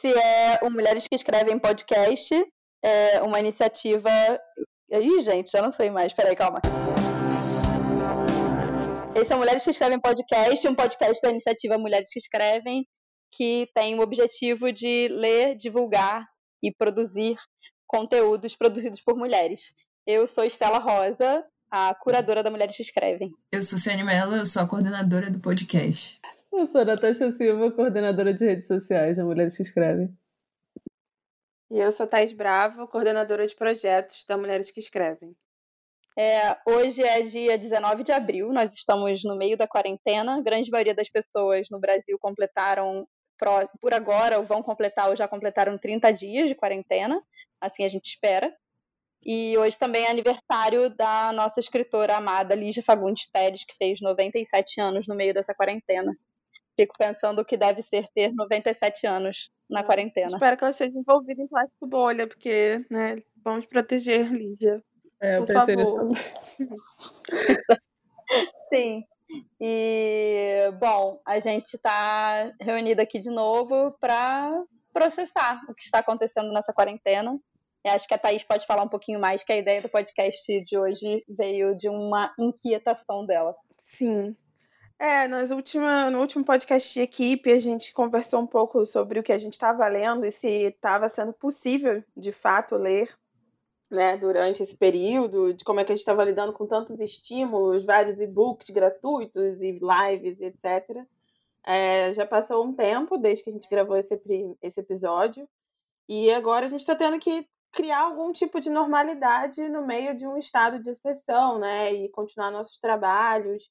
[0.00, 2.32] Esse é o Mulheres que Escrevem Podcast,
[2.84, 4.08] é uma iniciativa.
[4.88, 6.12] Ih, gente, já não sei mais.
[6.12, 6.60] Peraí, calma.
[9.12, 12.86] Esse é o Mulheres que Escrevem Podcast, um podcast da iniciativa Mulheres que Escrevem,
[13.32, 16.24] que tem o objetivo de ler, divulgar
[16.62, 17.34] e produzir
[17.84, 19.62] conteúdos produzidos por mulheres.
[20.06, 23.32] Eu sou Estela Rosa, a curadora da Mulheres que Escrevem.
[23.50, 26.20] Eu sou Ciane Mello, eu sou a coordenadora do podcast.
[26.58, 30.12] Eu sou a Natasha Silva, coordenadora de redes sociais da Mulheres que Escrevem.
[31.70, 35.36] E eu sou Thais Bravo, coordenadora de projetos da Mulheres que Escrevem.
[36.18, 40.36] É, hoje é dia 19 de abril, nós estamos no meio da quarentena.
[40.36, 43.06] A grande maioria das pessoas no Brasil completaram,
[43.80, 47.22] por agora, ou vão completar ou já completaram 30 dias de quarentena,
[47.60, 48.52] assim a gente espera.
[49.24, 54.80] E hoje também é aniversário da nossa escritora amada Lígia Fagundes Teles, que fez 97
[54.80, 56.18] anos no meio dessa quarentena.
[56.78, 60.28] Fico pensando o que deve ser ter 97 anos na quarentena.
[60.28, 64.80] Espero que ela seja envolvida em plástico bolha, porque, né, vamos proteger Lígia.
[65.20, 66.16] É, eu Por pensei favor.
[68.72, 69.02] Sim.
[69.60, 76.52] E, bom, a gente está reunida aqui de novo para processar o que está acontecendo
[76.52, 77.36] nessa quarentena.
[77.84, 80.64] Eu acho que a Thaís pode falar um pouquinho mais, que a ideia do podcast
[80.64, 83.52] de hoje veio de uma inquietação dela.
[83.78, 84.36] Sim.
[84.98, 89.22] É, nas última, no último podcast de equipe, a gente conversou um pouco sobre o
[89.22, 93.16] que a gente estava lendo e se estava sendo possível, de fato, ler
[93.88, 97.84] né, durante esse período, de como é que a gente estava lidando com tantos estímulos,
[97.84, 101.06] vários e-books gratuitos e lives, etc.
[101.64, 104.20] É, já passou um tempo desde que a gente gravou esse,
[104.60, 105.48] esse episódio,
[106.08, 110.26] e agora a gente está tendo que criar algum tipo de normalidade no meio de
[110.26, 113.70] um estado de exceção, né, e continuar nossos trabalhos.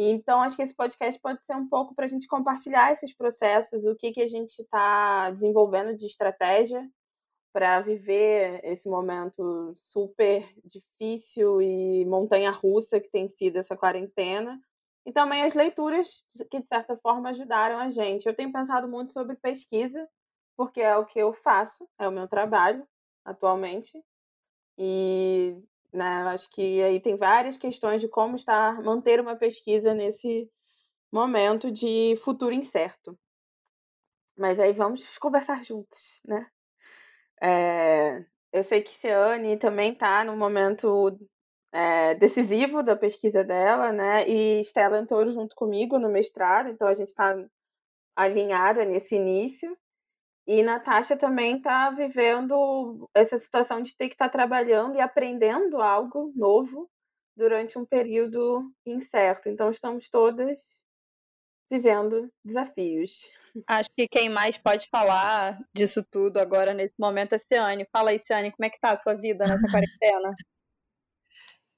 [0.00, 3.84] Então, acho que esse podcast pode ser um pouco para a gente compartilhar esses processos,
[3.84, 6.88] o que, que a gente está desenvolvendo de estratégia
[7.52, 14.60] para viver esse momento super difícil e montanha-russa que tem sido essa quarentena.
[15.04, 18.28] E também as leituras que, de certa forma, ajudaram a gente.
[18.28, 20.08] Eu tenho pensado muito sobre pesquisa,
[20.56, 22.86] porque é o que eu faço, é o meu trabalho
[23.24, 24.00] atualmente.
[24.78, 25.60] E
[25.92, 30.50] né, acho que aí tem várias questões de como estar, manter uma pesquisa nesse
[31.10, 33.18] momento de futuro incerto.
[34.36, 36.46] Mas aí vamos conversar juntos, né?
[37.42, 41.18] É, eu sei que Ciane também está no momento
[41.72, 44.28] é, decisivo da pesquisa dela, né?
[44.28, 47.36] E Stella entrou junto comigo no mestrado, então a gente está
[48.14, 49.76] alinhada nesse início.
[50.48, 55.82] E Natasha também está vivendo essa situação de ter que estar tá trabalhando e aprendendo
[55.82, 56.88] algo novo
[57.36, 59.50] durante um período incerto.
[59.50, 60.82] Então estamos todas
[61.70, 63.30] vivendo desafios.
[63.66, 67.86] Acho que quem mais pode falar disso tudo agora nesse momento é Ciane.
[67.92, 70.34] Fala aí, Ciane, como é que tá a sua vida nessa quarentena?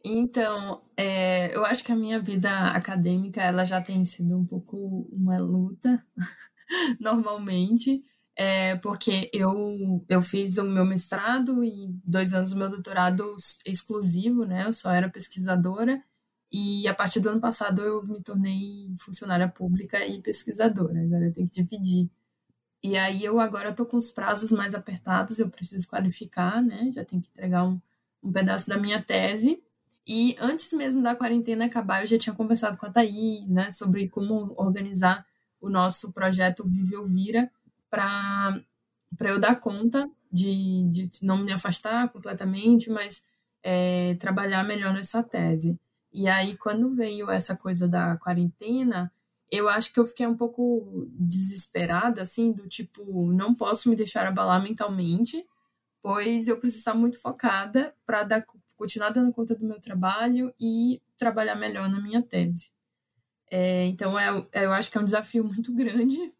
[0.04, 5.08] Então, é, eu acho que a minha vida acadêmica ela já tem sido um pouco
[5.12, 6.06] uma luta,
[7.00, 8.04] normalmente,
[8.40, 13.36] é, porque eu, eu fiz o meu mestrado e dois anos do meu doutorado
[13.66, 14.64] exclusivo, né?
[14.64, 16.02] Eu só era pesquisadora,
[16.50, 21.02] e a partir do ano passado eu me tornei funcionária pública e pesquisadora.
[21.02, 22.10] Agora eu tenho que dividir.
[22.82, 26.90] E aí eu agora estou com os prazos mais apertados, eu preciso qualificar, né?
[26.94, 27.78] Já tenho que entregar um,
[28.22, 29.62] um pedaço da minha tese.
[30.06, 34.08] E antes mesmo da quarentena acabar, eu já tinha conversado com a Thaís, né, sobre
[34.08, 35.26] como organizar
[35.60, 37.50] o nosso projeto Vive Vira
[37.90, 38.62] para
[39.20, 43.24] eu dar conta de, de não me afastar completamente, mas
[43.62, 45.78] é, trabalhar melhor nessa tese.
[46.12, 49.12] E aí, quando veio essa coisa da quarentena,
[49.50, 54.26] eu acho que eu fiquei um pouco desesperada, assim, do tipo, não posso me deixar
[54.26, 55.44] abalar mentalmente,
[56.02, 58.46] pois eu preciso estar muito focada para dar,
[58.76, 62.70] continuar dando conta do meu trabalho e trabalhar melhor na minha tese.
[63.50, 66.32] É, então, é, eu acho que é um desafio muito grande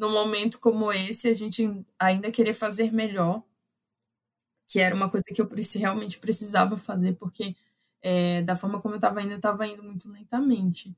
[0.00, 3.42] num momento como esse, a gente ainda querer fazer melhor,
[4.66, 5.48] que era uma coisa que eu
[5.78, 7.54] realmente precisava fazer, porque
[8.00, 10.96] é, da forma como eu estava indo, eu estava indo muito lentamente.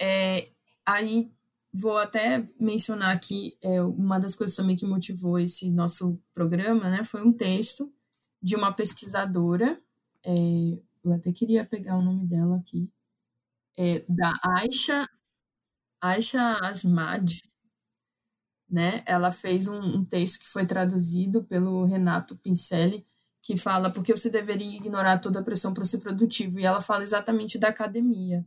[0.00, 0.50] É,
[0.84, 1.32] aí
[1.72, 7.02] vou até mencionar aqui é, uma das coisas também que motivou esse nosso programa, né,
[7.02, 7.92] foi um texto
[8.40, 9.80] de uma pesquisadora,
[10.24, 12.88] é, eu até queria pegar o nome dela aqui,
[13.76, 15.08] é, da Aisha,
[16.00, 17.40] Aisha Asmad,
[18.68, 23.06] né, ela fez um, um texto que foi traduzido pelo Renato Pincelli,
[23.42, 27.02] que fala porque você deveria ignorar toda a pressão para ser produtivo, e ela fala
[27.04, 28.44] exatamente da academia.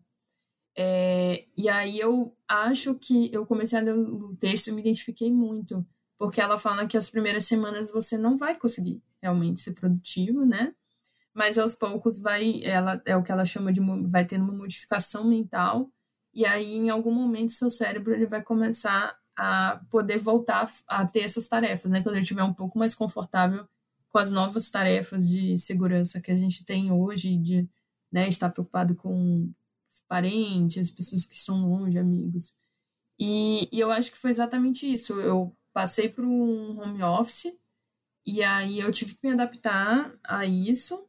[0.78, 5.32] É, e aí eu acho que eu comecei a ler o texto e me identifiquei
[5.32, 5.86] muito,
[6.18, 10.74] porque ela fala que as primeiras semanas você não vai conseguir realmente ser produtivo, né?
[11.34, 15.26] Mas aos poucos vai, ela é o que ela chama de vai tendo uma modificação
[15.26, 15.92] mental
[16.34, 21.22] e aí em algum momento seu cérebro ele vai começar a poder voltar a ter
[21.22, 22.04] essas tarefas, né?
[22.04, 23.66] Quando ele estiver um pouco mais confortável
[24.10, 27.70] com as novas tarefas de segurança que a gente tem hoje, de
[28.12, 29.50] né, estar preocupado com
[30.10, 32.54] parentes, pessoas que estão longe, amigos.
[33.18, 35.14] E, e eu acho que foi exatamente isso.
[35.22, 37.54] Eu passei por um home office
[38.26, 41.02] e aí eu tive que me adaptar a isso.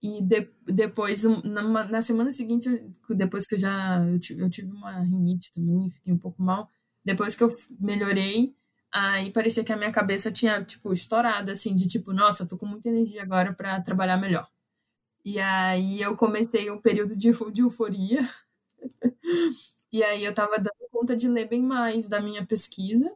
[0.00, 2.68] E de, depois, na, na, semana seguinte,
[3.10, 6.70] depois que eu já eu tive, eu tive uma rinite também, fiquei um pouco mal.
[7.04, 8.54] Depois que eu melhorei,
[8.92, 12.66] aí parecia que a minha cabeça tinha, tipo, estourado, assim, de tipo, nossa, tô com
[12.66, 14.48] muita energia agora para trabalhar melhor.
[15.24, 18.28] E aí eu comecei um período de, de euforia.
[19.92, 23.14] e aí eu tava dando conta de ler bem mais da minha pesquisa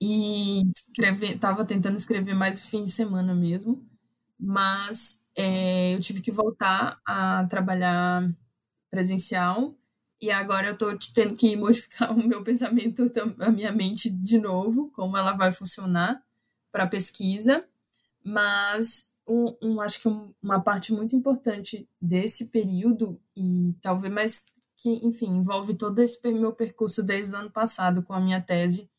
[0.00, 3.86] e escrever, tava tentando escrever mais fim de semana mesmo,
[4.38, 8.30] mas é, eu tive que voltar a trabalhar
[8.90, 9.76] presencial
[10.20, 14.90] e agora eu tô tendo que modificar o meu pensamento, a minha mente de novo,
[14.94, 16.22] como ela vai funcionar
[16.70, 17.64] para pesquisa,
[18.22, 20.08] mas um, um, acho que
[20.42, 24.44] uma parte muito importante desse período e talvez mais
[24.76, 28.90] que, enfim, envolve todo esse meu percurso desde o ano passado com a minha tese,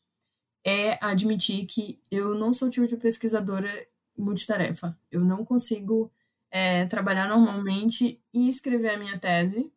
[0.64, 3.68] é admitir que eu não sou o tipo de pesquisadora
[4.16, 4.96] multitarefa.
[5.10, 6.10] Eu não consigo
[6.50, 9.72] é, trabalhar normalmente e escrever a minha tese.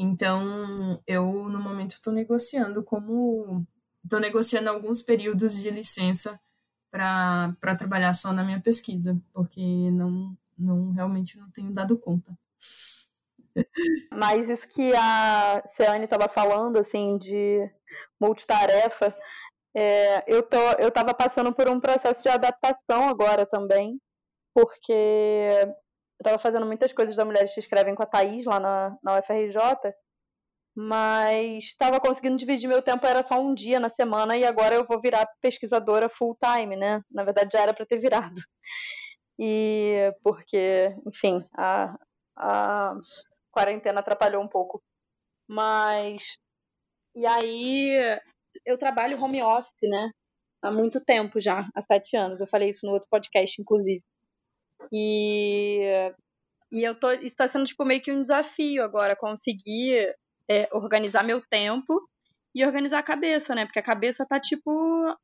[0.00, 3.66] Então, eu, no momento, estou negociando como...
[4.04, 6.40] Estou negociando alguns períodos de licença
[6.88, 9.60] para trabalhar só na minha pesquisa, porque
[9.90, 12.32] não, não realmente não tenho dado conta.
[14.12, 17.68] Mas isso que a Ciane estava falando, assim, de
[18.20, 19.14] multitarefa,
[19.74, 24.00] é, eu, tô, eu tava passando por um processo de adaptação agora também,
[24.54, 25.50] porque
[26.18, 29.18] eu estava fazendo muitas coisas da Mulheres que Escrevem com a Thaís lá na, na
[29.18, 29.94] UFRJ,
[30.76, 34.86] mas estava conseguindo dividir meu tempo, era só um dia na semana, e agora eu
[34.86, 37.02] vou virar pesquisadora full time, né?
[37.10, 38.40] Na verdade já era para ter virado.
[39.38, 41.96] E porque, enfim, a,
[42.36, 42.94] a
[43.52, 44.82] quarentena atrapalhou um pouco.
[45.48, 46.22] Mas.
[47.16, 48.18] E aí
[48.66, 50.10] eu trabalho home office, né?
[50.62, 52.40] Há muito tempo já, há sete anos.
[52.40, 54.02] Eu falei isso no outro podcast, inclusive.
[54.92, 56.12] E,
[56.72, 57.10] e eu tô.
[57.10, 60.14] Está sendo tipo, meio que um desafio agora, conseguir
[60.48, 62.00] é, organizar meu tempo
[62.54, 63.64] e organizar a cabeça, né?
[63.66, 64.70] Porque a cabeça tá, tipo,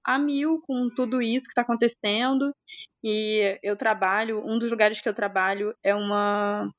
[0.04, 2.54] a mil com tudo isso que tá acontecendo.
[3.02, 6.70] E eu trabalho, um dos lugares que eu trabalho é uma,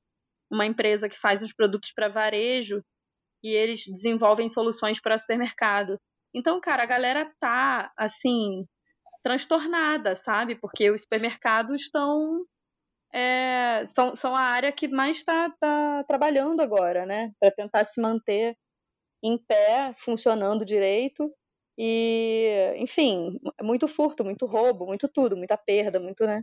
[0.52, 2.82] uma empresa que faz uns produtos para varejo
[3.44, 6.00] e eles desenvolvem soluções para supermercado.
[6.34, 8.66] Então, cara, a galera tá, assim,
[9.24, 10.56] transtornada, sabe?
[10.56, 12.46] Porque os supermercados estão.
[13.16, 17.32] É, são, são a área que mais está tá trabalhando agora, né?
[17.40, 18.58] Para tentar se manter
[19.24, 21.32] em pé, funcionando direito.
[21.78, 26.40] E, enfim, muito furto, muito roubo, muito tudo, muita perda, muito, né?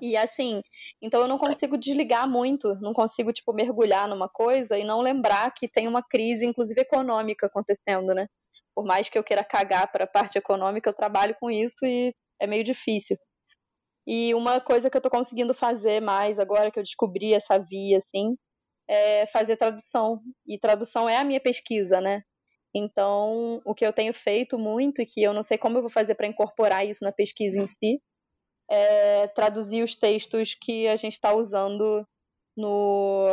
[0.00, 0.62] E assim,
[1.02, 5.52] então eu não consigo desligar muito, não consigo, tipo, mergulhar numa coisa e não lembrar
[5.54, 8.28] que tem uma crise, inclusive econômica, acontecendo, né?
[8.78, 12.14] por mais que eu queira cagar para a parte econômica, eu trabalho com isso e
[12.40, 13.18] é meio difícil.
[14.10, 17.98] E uma coisa que eu estou conseguindo fazer mais agora que eu descobri essa via,
[17.98, 18.38] assim,
[18.88, 20.22] é fazer tradução.
[20.46, 22.22] E tradução é a minha pesquisa, né?
[22.74, 25.90] Então, o que eu tenho feito muito e que eu não sei como eu vou
[25.90, 28.00] fazer para incorporar isso na pesquisa em si,
[28.70, 32.06] é traduzir os textos que a gente está usando
[32.56, 33.26] no,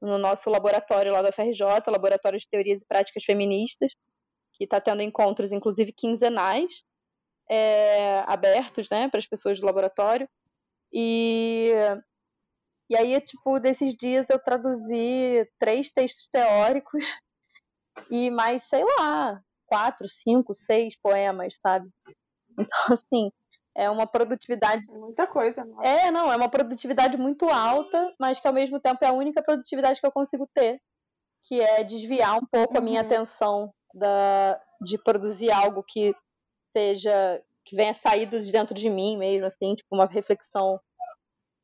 [0.00, 3.92] no nosso laboratório lá da FRJ, Laboratório de Teorias e Práticas Feministas,
[4.54, 6.72] que está tendo encontros, inclusive quinzenais,
[7.50, 10.28] é, abertos, né, para as pessoas do laboratório.
[10.92, 11.72] E,
[12.90, 17.04] e aí, tipo, desses dias eu traduzi três textos teóricos
[18.10, 21.88] e mais, sei lá, quatro, cinco, seis poemas, sabe?
[22.58, 23.30] Então, assim,
[23.76, 24.90] é uma produtividade.
[24.92, 29.04] Muita coisa, não É, não, é uma produtividade muito alta, mas que ao mesmo tempo
[29.04, 30.80] é a única produtividade que eu consigo ter,
[31.44, 32.80] que é desviar um pouco uhum.
[32.80, 33.06] a minha uhum.
[33.06, 36.14] atenção da, de produzir algo que
[36.76, 40.78] seja que venha saído de dentro de mim mesmo, assim, tipo uma reflexão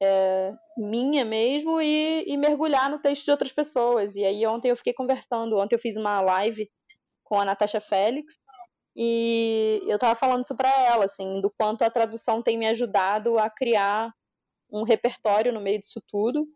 [0.02, 4.16] é, minha mesmo e, e, mergulhar no texto de outras pessoas.
[4.16, 6.68] E aí ontem eu fiquei conversando, ontem eu fiz uma live
[7.22, 8.34] com a Natasha Félix
[8.96, 13.38] e eu tava falando isso para ela, assim, do quanto a tradução tem me ajudado
[13.38, 14.12] a criar
[14.70, 16.46] um repertório no meio disso tudo.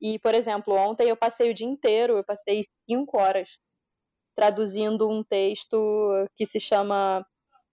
[0.00, 3.50] E, por exemplo, ontem eu passei o dia inteiro, eu passei cinco horas
[4.34, 5.76] traduzindo um texto
[6.36, 7.24] que se chama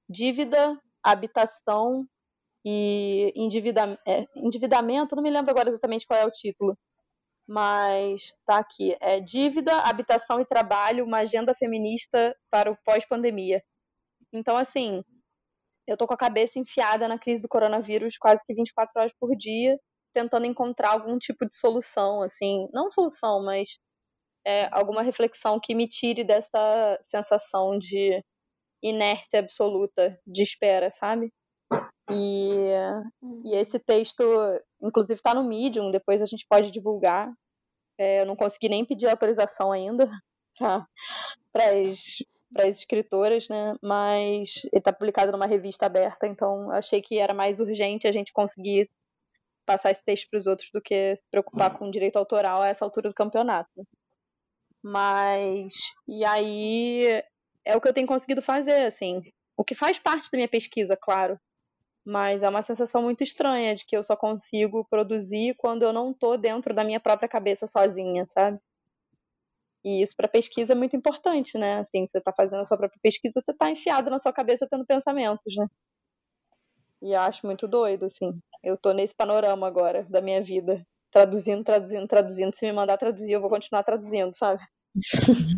[0.10, 2.06] dívida, habitação
[2.66, 3.34] e
[4.06, 6.78] é, endividamento, não me lembro agora exatamente qual é o título,
[7.48, 13.64] mas está aqui, é dívida, habitação e trabalho, uma agenda feminista para o pós-pandemia.
[14.34, 15.02] Então, assim,
[15.88, 19.36] eu tô com a cabeça enfiada na crise do coronavírus quase que 24 horas por
[19.38, 19.80] dia,
[20.14, 23.70] tentando encontrar algum tipo de solução, assim, não solução, mas
[24.46, 28.22] é, alguma reflexão que me tire dessa sensação de
[28.82, 31.32] inércia absoluta, de espera, sabe?
[32.10, 32.54] E,
[33.46, 34.24] e esse texto,
[34.82, 37.32] inclusive, está no Medium, depois a gente pode divulgar.
[37.98, 40.10] É, eu não consegui nem pedir autorização ainda
[41.52, 41.72] para
[42.64, 43.76] as escritoras, né?
[43.82, 48.32] Mas ele está publicado numa revista aberta, então achei que era mais urgente a gente
[48.32, 48.90] conseguir
[49.66, 52.86] passar esse texto para os outros do que se preocupar com direito autoral a essa
[52.86, 53.86] altura do campeonato.
[54.82, 55.74] Mas,
[56.08, 57.22] e aí
[57.68, 59.22] é o que eu tenho conseguido fazer, assim.
[59.56, 61.40] O que faz parte da minha pesquisa, claro.
[62.06, 66.14] Mas é uma sensação muito estranha de que eu só consigo produzir quando eu não
[66.14, 68.60] tô dentro da minha própria cabeça sozinha, sabe?
[69.84, 71.80] E isso para pesquisa é muito importante, né?
[71.80, 74.86] Assim, você tá fazendo a sua própria pesquisa, você tá enfiado na sua cabeça tendo
[74.86, 75.68] pensamentos, né?
[77.02, 78.40] E eu acho muito doido, assim.
[78.64, 80.86] Eu tô nesse panorama agora da minha vida.
[81.12, 82.56] Traduzindo, traduzindo, traduzindo.
[82.56, 84.62] Se me mandar traduzir, eu vou continuar traduzindo, sabe?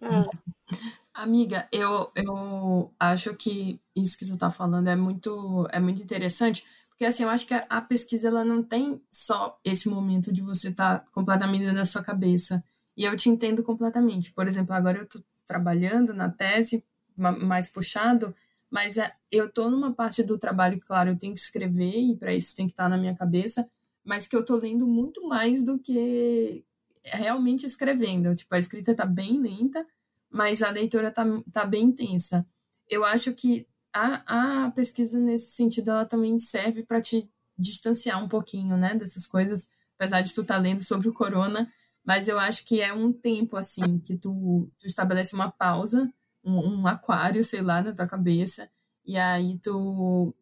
[0.04, 0.50] é.
[1.14, 6.64] Amiga, eu, eu acho que isso que você está falando é muito, é muito interessante,
[6.90, 10.42] porque assim, eu acho que a, a pesquisa ela não tem só esse momento de
[10.42, 12.64] você estar tá completamente na sua cabeça.
[12.96, 14.32] E eu te entendo completamente.
[14.34, 16.84] Por exemplo, agora eu estou trabalhando na tese,
[17.18, 18.36] mais puxado,
[18.70, 22.34] mas é, eu estou numa parte do trabalho, claro, eu tenho que escrever, e para
[22.34, 23.70] isso tem que estar tá na minha cabeça,
[24.04, 26.64] mas que eu estou lendo muito mais do que
[27.04, 28.36] realmente escrevendo.
[28.36, 29.86] Tipo, a escrita está bem lenta,
[30.30, 32.46] mas a leitura tá, tá bem intensa.
[32.88, 38.30] Eu acho que a, a pesquisa nesse sentido ela também serve para te distanciar um
[38.30, 41.72] pouquinho, né, dessas coisas, apesar de tu estar tá lendo sobre o corona,
[42.06, 46.12] mas eu acho que é um tempo assim que tu, tu estabelece uma pausa,
[46.44, 48.70] um, um aquário, sei lá, na tua cabeça,
[49.06, 50.34] e aí tu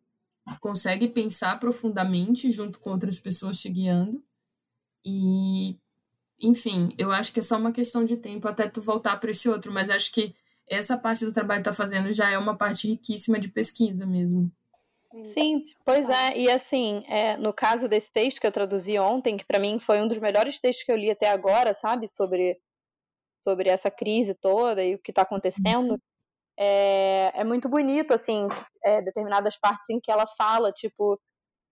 [0.59, 4.23] consegue pensar profundamente junto com outras pessoas te guiando.
[5.05, 5.77] E
[6.41, 9.49] enfim, eu acho que é só uma questão de tempo até tu voltar para esse
[9.49, 10.35] outro, mas acho que
[10.69, 14.51] essa parte do trabalho que tá fazendo já é uma parte riquíssima de pesquisa mesmo.
[15.33, 19.45] Sim, pois é, e assim, é, no caso desse texto que eu traduzi ontem, que
[19.45, 22.59] para mim foi um dos melhores textos que eu li até agora, sabe, sobre,
[23.41, 25.99] sobre essa crise toda e o que está acontecendo, uhum.
[26.59, 28.47] é, é muito bonito, assim,
[28.83, 31.19] é, determinadas partes em que ela fala, tipo,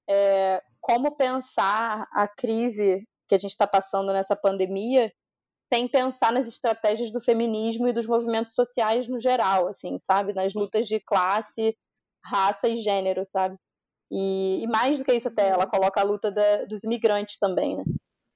[0.10, 5.12] é, como pensar a crise que a gente está passando nessa pandemia
[5.74, 10.34] sem pensar nas estratégias do feminismo e dos movimentos sociais no geral, assim, sabe?
[10.34, 11.76] Nas lutas de classe,
[12.24, 13.58] raça e gênero, sabe?
[14.12, 17.76] E, e mais do que isso até, ela coloca a luta da, dos imigrantes também,
[17.76, 17.84] né?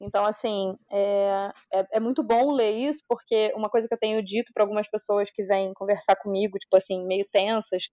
[0.01, 4.23] Então, assim, é, é, é, muito bom ler isso, porque uma coisa que eu tenho
[4.23, 7.83] dito para algumas pessoas que vêm conversar comigo, tipo assim, meio tensas,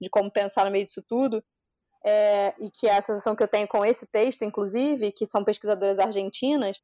[0.00, 1.42] de como pensar no meio disso tudo,
[2.04, 5.42] é, e que é a sensação que eu tenho com esse texto, inclusive, que são
[5.42, 6.76] pesquisadoras argentinas,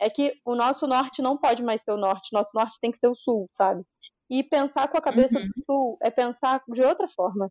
[0.00, 2.98] é que o nosso norte não pode mais ser o norte, nosso norte tem que
[2.98, 3.82] ser o sul, sabe?
[4.28, 5.46] E pensar com a cabeça uhum.
[5.46, 7.50] do sul é pensar de outra forma.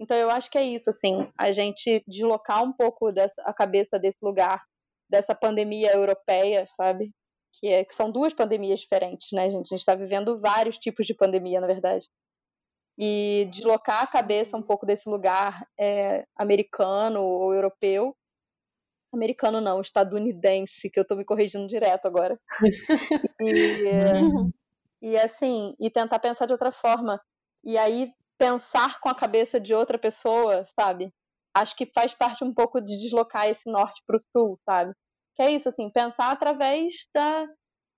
[0.00, 3.98] Então eu acho que é isso, assim, a gente deslocar um pouco dessa, a cabeça
[3.98, 4.62] desse lugar,
[5.10, 7.10] dessa pandemia europeia, sabe?
[7.54, 9.66] Que, é, que são duas pandemias diferentes, né, gente?
[9.66, 12.06] A gente está vivendo vários tipos de pandemia, na verdade
[12.98, 18.16] e deslocar a cabeça um pouco desse lugar é, americano ou europeu.
[19.12, 22.38] Americano não, estadunidense, que eu estou me corrigindo direto agora.
[23.40, 27.20] e, e assim, e tentar pensar de outra forma.
[27.62, 31.12] E aí pensar com a cabeça de outra pessoa, sabe?
[31.54, 34.92] Acho que faz parte um pouco de deslocar esse norte para o sul, sabe?
[35.36, 37.46] Que é isso, assim, pensar através da,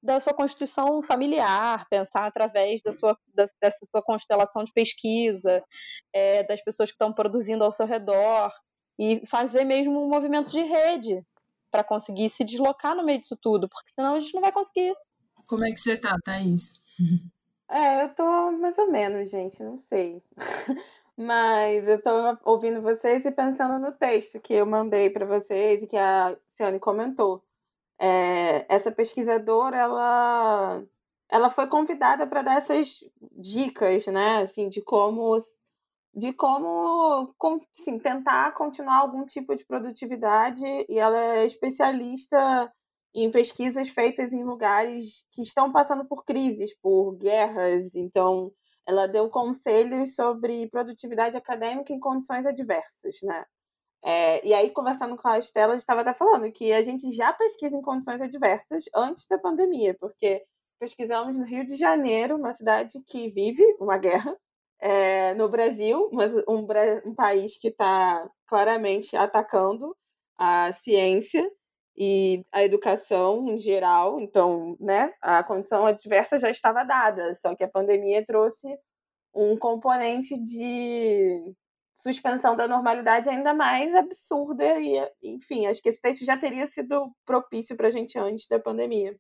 [0.05, 5.65] da sua constituição familiar, pensar através da sua, da, dessa sua constelação de pesquisa,
[6.13, 8.53] é, das pessoas que estão produzindo ao seu redor,
[8.99, 11.25] e fazer mesmo um movimento de rede
[11.71, 14.95] para conseguir se deslocar no meio disso tudo, porque senão a gente não vai conseguir.
[15.49, 16.75] Como é que você tá, Thaís?
[17.69, 20.23] É, eu tô mais ou menos, gente, não sei.
[21.17, 22.11] Mas eu tô
[22.45, 26.79] ouvindo vocês e pensando no texto que eu mandei para vocês e que a Ciane
[26.79, 27.43] comentou.
[27.99, 30.85] É, essa pesquisadora, ela,
[31.31, 33.01] ela foi convidada para dar essas
[33.33, 35.39] dicas, né, assim, de como
[36.15, 37.35] de como
[37.77, 42.73] assim, tentar continuar algum tipo de produtividade e ela é especialista
[43.15, 48.53] em pesquisas feitas em lugares que estão passando por crises, por guerras, então
[48.87, 53.45] ela deu conselhos sobre produtividade acadêmica em condições adversas, né?
[54.05, 57.11] É, e aí, conversando com a Estela, a gente estava até falando que a gente
[57.13, 60.45] já pesquisa em condições adversas antes da pandemia, porque
[60.79, 64.37] pesquisamos no Rio de Janeiro, uma cidade que vive uma guerra,
[64.85, 66.67] é, no Brasil, mas um,
[67.07, 69.97] um país que está claramente atacando
[70.37, 71.51] a ciência
[71.97, 74.21] e a educação em geral.
[74.21, 78.69] Então, né, a condição adversa já estava dada, só que a pandemia trouxe
[79.35, 81.55] um componente de
[82.05, 87.11] suspensão da normalidade ainda mais absurda e, enfim, acho que esse texto já teria sido
[87.25, 89.19] propício para a gente antes da pandemia.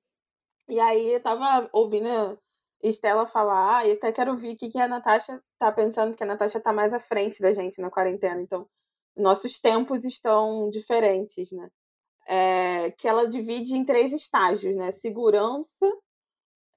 [0.68, 2.36] E aí eu estava ouvindo a
[2.82, 6.58] Estela falar, e até quero ouvir o que, a Natasha está pensando, porque a Natasha
[6.58, 8.68] está mais à frente da gente na quarentena, então
[9.16, 11.68] nossos tempos estão diferentes, né?
[12.26, 14.90] É, que ela divide em três estágios, né?
[14.90, 15.86] Segurança,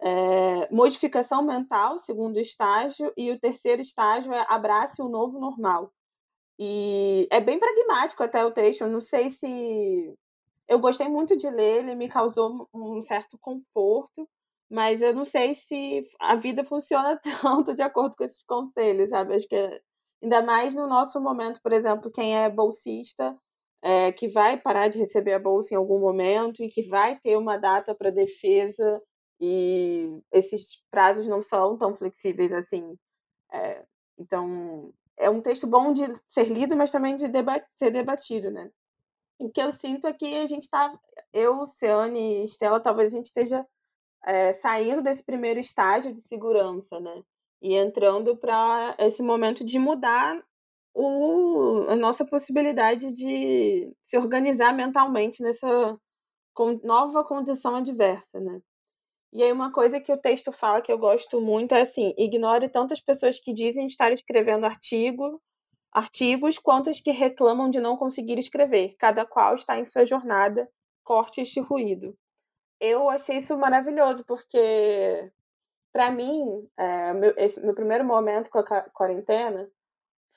[0.02, 5.92] é, modificação mental, segundo estágio, e o terceiro estágio é abrace o novo normal.
[6.60, 10.14] E é bem pragmático até o texto, eu não sei se.
[10.68, 14.28] Eu gostei muito de ler, ele me causou um certo conforto,
[14.70, 19.36] mas eu não sei se a vida funciona tanto de acordo com esses conselhos, sabe?
[19.36, 19.82] Acho que é,
[20.22, 23.38] ainda mais no nosso momento, por exemplo, quem é bolsista,
[23.82, 27.38] é, que vai parar de receber a bolsa em algum momento e que vai ter
[27.38, 29.02] uma data para defesa
[29.40, 32.98] e esses prazos não são tão flexíveis assim.
[33.54, 33.86] É,
[34.18, 37.26] então, é um texto bom de ser lido, mas também de
[37.76, 38.70] ser debatido, né?
[39.40, 40.98] O que eu sinto é que a gente está,
[41.34, 43.66] eu, Ceane e Estela, talvez a gente esteja
[44.26, 47.24] é, saindo desse primeiro estágio de segurança, né?
[47.62, 50.44] E entrando para esse momento de mudar
[50.94, 55.98] o, a nossa possibilidade de se organizar mentalmente nessa
[56.84, 58.60] nova condição adversa, né?
[59.32, 62.70] E aí uma coisa que o texto fala que eu gosto muito é assim, ignore
[62.70, 65.42] tantas pessoas que dizem estar escrevendo artigo,
[65.92, 68.96] artigos, quanto as que reclamam de não conseguir escrever.
[68.98, 70.70] Cada qual está em sua jornada,
[71.04, 72.18] corte este ruído.
[72.80, 75.32] Eu achei isso maravilhoso, porque
[75.92, 79.70] para mim, é, meu, esse, meu primeiro momento com a quarentena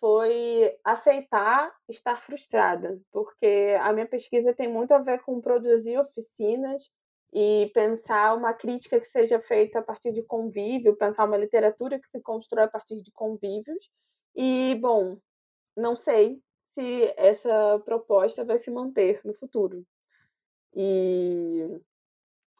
[0.00, 6.90] foi aceitar estar frustrada, porque a minha pesquisa tem muito a ver com produzir oficinas
[7.32, 12.08] e pensar uma crítica que seja feita a partir de convívio, pensar uma literatura que
[12.08, 13.88] se constrói a partir de convívios.
[14.34, 15.18] E, bom,
[15.76, 19.86] não sei se essa proposta vai se manter no futuro.
[20.74, 21.80] E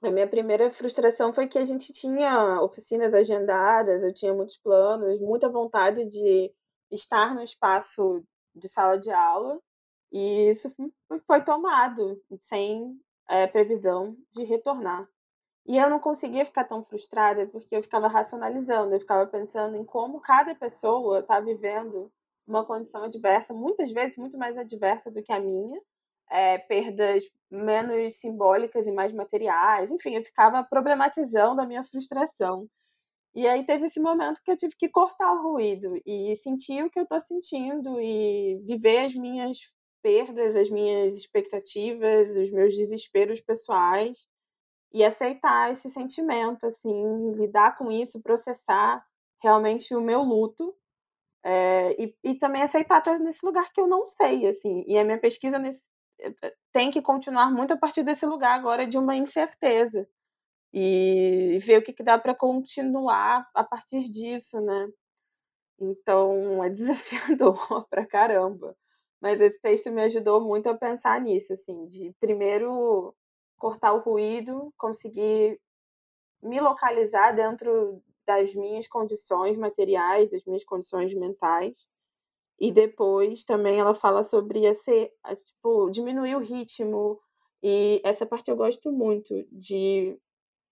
[0.03, 5.21] a minha primeira frustração foi que a gente tinha oficinas agendadas, eu tinha muitos planos,
[5.21, 6.53] muita vontade de
[6.91, 9.61] estar no espaço de sala de aula,
[10.13, 10.75] e isso
[11.27, 13.01] foi tomado sem
[13.31, 15.09] é, previsão de retornar.
[15.65, 19.85] E eu não conseguia ficar tão frustrada porque eu ficava racionalizando, eu ficava pensando em
[19.85, 22.11] como cada pessoa está vivendo
[22.47, 25.81] uma condição adversa, muitas vezes muito mais adversa do que a minha,
[26.29, 32.69] é, perdas menos simbólicas e mais materiais, enfim, eu ficava problematizando a minha frustração.
[33.33, 36.91] E aí teve esse momento que eu tive que cortar o ruído e sentir o
[36.91, 39.59] que eu estou sentindo e viver as minhas
[40.03, 44.29] perdas, as minhas expectativas, os meus desesperos pessoais
[44.93, 49.05] e aceitar esse sentimento, assim, lidar com isso, processar
[49.43, 50.75] realmente o meu luto
[51.45, 54.85] é, e, e, também aceitar estar nesse lugar que eu não sei, assim.
[54.87, 55.83] E a minha pesquisa nesse,
[56.73, 60.09] tem que continuar muito a partir desse lugar agora de uma incerteza
[60.73, 64.89] e ver o que, que dá para continuar a partir disso, né?
[65.81, 68.77] Então é desafiador pra caramba.
[69.21, 73.15] Mas esse texto me ajudou muito a pensar nisso, assim, de primeiro
[73.59, 75.61] cortar o ruído, conseguir
[76.43, 81.87] me localizar dentro das minhas condições materiais, das minhas condições mentais.
[82.59, 85.13] E depois também ela fala sobre esse,
[85.45, 87.21] tipo, diminuir o ritmo.
[87.63, 90.19] E essa parte eu gosto muito, de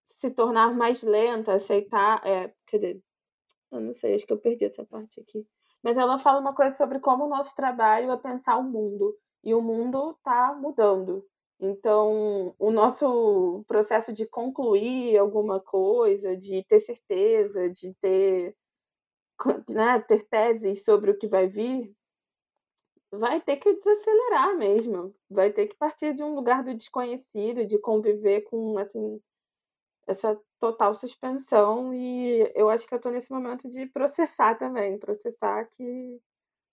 [0.09, 2.27] se tornar mais lenta, aceitar.
[2.27, 3.01] É, cadê?
[3.71, 5.47] Eu não sei, acho que eu perdi essa parte aqui
[5.83, 9.55] mas ela fala uma coisa sobre como o nosso trabalho é pensar o mundo e
[9.55, 11.25] o mundo está mudando.
[11.61, 18.57] Então, o nosso processo de concluir alguma coisa, de ter certeza, de ter,
[19.69, 21.93] né, ter teses sobre o que vai vir,
[23.11, 25.15] vai ter que desacelerar mesmo.
[25.31, 29.21] Vai ter que partir de um lugar do desconhecido, de conviver com assim
[30.09, 35.67] essa total suspensão e eu acho que eu estou nesse momento de processar também, processar
[35.67, 36.19] que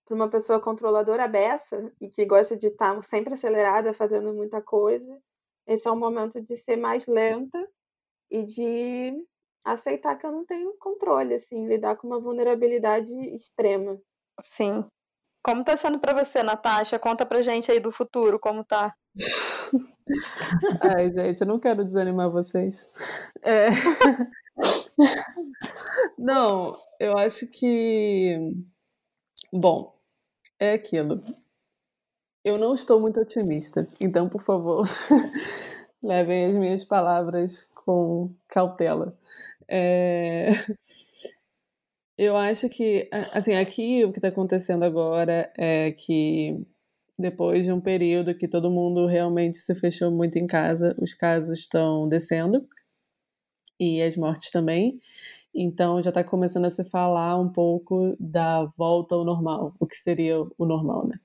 [0.06, 4.62] para uma pessoa controladora beça e que gosta de estar tá sempre acelerada, fazendo muita
[4.62, 5.20] coisa,
[5.66, 7.68] esse é um momento de ser mais lenta
[8.30, 9.12] e de
[9.64, 14.00] aceitar que eu não tenho controle, assim, lidar com uma vulnerabilidade extrema.
[14.40, 14.84] Sim.
[15.42, 16.98] Como tá sendo para você, Natasha?
[16.98, 18.94] Conta pra gente aí do futuro, como tá.
[20.80, 22.88] Ai, gente, eu não quero desanimar vocês.
[23.42, 23.68] É...
[26.18, 28.52] Não, eu acho que.
[29.52, 29.94] Bom,
[30.58, 31.22] é aquilo.
[32.44, 34.86] Eu não estou muito otimista, então, por favor,
[36.02, 39.18] levem as minhas palavras com cautela.
[39.68, 40.50] É...
[42.18, 46.66] Eu acho que, assim, aqui o que está acontecendo agora é que
[47.18, 51.58] depois de um período que todo mundo realmente se fechou muito em casa, os casos
[51.58, 52.66] estão descendo
[53.80, 54.98] e as mortes também.
[55.54, 59.96] Então já está começando a se falar um pouco da volta ao normal, o que
[59.96, 61.18] seria o normal, né?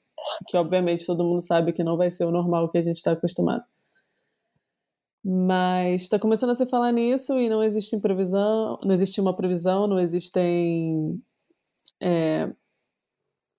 [0.48, 3.12] Que obviamente todo mundo sabe que não vai ser o normal que a gente está
[3.12, 3.64] acostumado.
[5.24, 9.86] Mas está começando a se falar nisso e não existe previsão, não existe uma previsão,
[9.86, 11.22] não existem
[12.02, 12.52] é,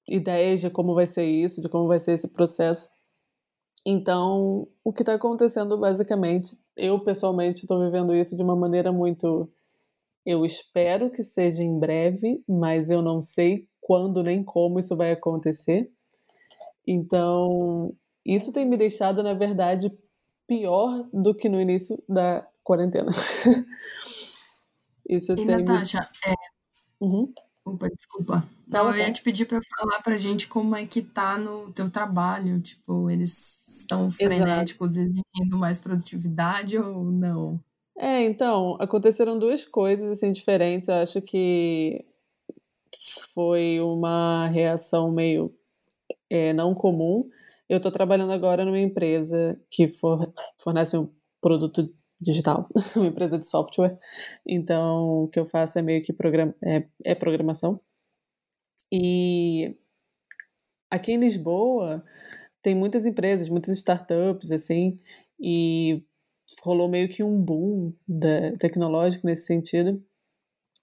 [0.09, 2.89] ideias de como vai ser isso, de como vai ser esse processo.
[3.85, 9.51] Então, o que está acontecendo basicamente, eu pessoalmente estou vivendo isso de uma maneira muito.
[10.25, 15.11] Eu espero que seja em breve, mas eu não sei quando nem como isso vai
[15.11, 15.91] acontecer.
[16.87, 19.93] Então, isso tem me deixado, na verdade,
[20.47, 23.11] pior do que no início da quarentena.
[25.09, 26.33] isso e tem Natasha, me...
[26.33, 26.35] é...
[27.01, 27.33] Uhum.
[27.65, 28.45] Opa, desculpa.
[28.67, 31.89] Não, eu ia te pedir para falar pra gente como é que tá no teu
[31.89, 32.61] trabalho.
[32.61, 35.13] Tipo, eles estão frenéticos, Exato.
[35.35, 37.61] exigindo mais produtividade ou não?
[37.97, 40.89] É, então, aconteceram duas coisas assim diferentes.
[40.89, 42.05] Eu acho que
[43.35, 45.55] foi uma reação meio
[46.29, 47.29] é, não comum.
[47.69, 51.09] Eu estou trabalhando agora numa empresa que for, fornece um
[51.41, 53.99] produto digital, uma empresa de software.
[54.47, 57.81] Então, o que eu faço é meio que program é, é programação.
[58.91, 59.75] E
[60.91, 62.05] aqui em Lisboa
[62.63, 64.99] tem muitas empresas, muitas startups, assim,
[65.41, 66.03] e
[66.63, 70.03] rolou meio que um boom da, tecnológico nesse sentido,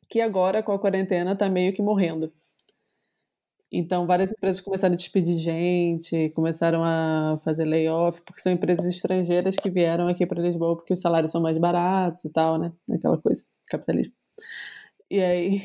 [0.09, 2.33] que agora com a quarentena está meio que morrendo.
[3.71, 9.55] Então, várias empresas começaram a despedir gente, começaram a fazer layoff, porque são empresas estrangeiras
[9.55, 12.73] que vieram aqui para Lisboa porque os salários são mais baratos e tal, né?
[12.91, 14.13] Aquela coisa, capitalismo.
[15.09, 15.61] E aí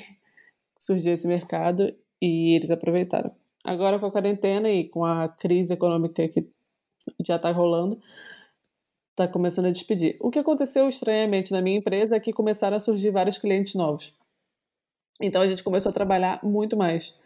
[0.79, 3.35] surgiu esse mercado e eles aproveitaram.
[3.65, 6.47] Agora, com a quarentena e com a crise econômica que
[7.25, 7.99] já está rolando,
[9.13, 10.19] está começando a despedir.
[10.21, 14.15] O que aconteceu estranhamente na minha empresa é que começaram a surgir vários clientes novos.
[15.21, 17.19] Então, a gente começou a trabalhar muito mais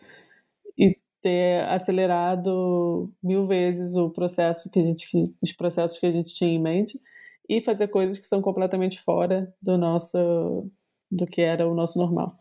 [1.22, 6.50] ter acelerado mil vezes o processo que a gente, os processos que a gente tinha
[6.50, 7.00] em mente
[7.48, 10.70] e fazer coisas que são completamente fora do nosso,
[11.10, 12.36] do que era o nosso normal.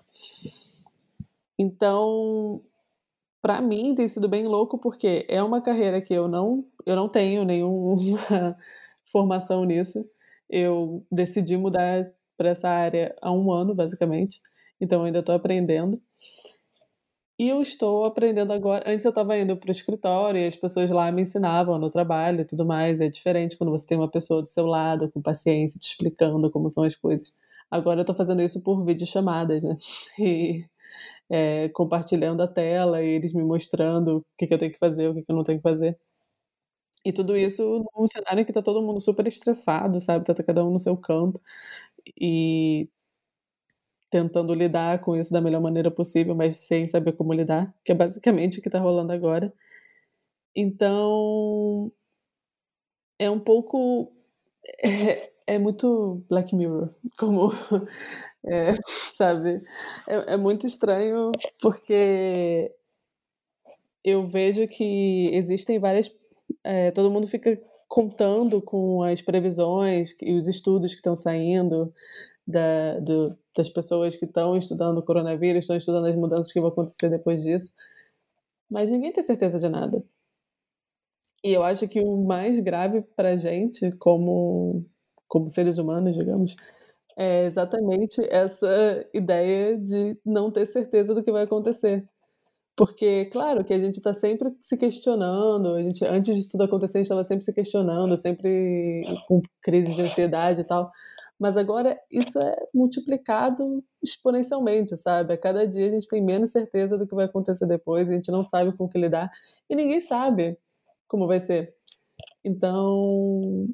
[1.57, 2.61] Então,
[3.41, 7.09] para mim tem sido bem louco porque é uma carreira que eu não eu não
[7.09, 8.57] tenho nenhuma
[9.11, 10.05] formação nisso.
[10.49, 14.39] Eu decidi mudar para essa área há um ano, basicamente.
[14.79, 16.01] Então, ainda estou aprendendo.
[17.39, 18.83] E eu estou aprendendo agora.
[18.91, 22.41] Antes eu estava indo para o escritório e as pessoas lá me ensinavam no trabalho
[22.41, 22.99] e tudo mais.
[22.99, 26.69] É diferente quando você tem uma pessoa do seu lado, com paciência, te explicando como
[26.71, 27.35] são as coisas.
[27.69, 29.77] Agora eu estou fazendo isso por videochamadas, né?
[30.19, 30.65] E
[31.29, 35.09] é, compartilhando a tela e eles me mostrando o que, que eu tenho que fazer,
[35.09, 35.97] o que, que eu não tenho que fazer.
[37.05, 40.25] E tudo isso num cenário que tá todo mundo super estressado, sabe?
[40.25, 41.39] Tá cada um no seu canto.
[42.19, 42.89] E
[44.09, 47.95] tentando lidar com isso da melhor maneira possível, mas sem saber como lidar, que é
[47.95, 49.53] basicamente o que está rolando agora.
[50.55, 51.91] Então,
[53.19, 54.11] é um pouco.
[54.83, 57.51] É, é muito Black Mirror, como.
[58.49, 59.61] É, sabe?
[60.07, 62.71] É, é muito estranho porque
[64.05, 66.09] eu vejo que existem várias.
[66.63, 71.93] É, todo mundo fica contando com as previsões e os estudos que estão saindo
[72.47, 72.99] da,
[73.55, 77.43] das pessoas que estão estudando o coronavírus, estão estudando as mudanças que vão acontecer depois
[77.43, 77.73] disso.
[78.69, 80.03] Mas ninguém tem certeza de nada.
[81.43, 84.85] E eu acho que o mais grave para a gente, como,
[85.27, 86.55] como seres humanos, digamos,
[87.17, 92.07] é exatamente essa ideia de não ter certeza do que vai acontecer.
[92.75, 96.97] Porque, claro, que a gente está sempre se questionando, a gente, antes de tudo acontecer,
[96.97, 100.91] a gente estava sempre se questionando, sempre com crise de ansiedade e tal.
[101.39, 105.33] Mas agora isso é multiplicado exponencialmente, sabe?
[105.33, 108.31] A cada dia a gente tem menos certeza do que vai acontecer depois, a gente
[108.31, 109.29] não sabe com o que lidar
[109.69, 110.57] e ninguém sabe
[111.07, 111.75] como vai ser.
[112.43, 113.67] Então,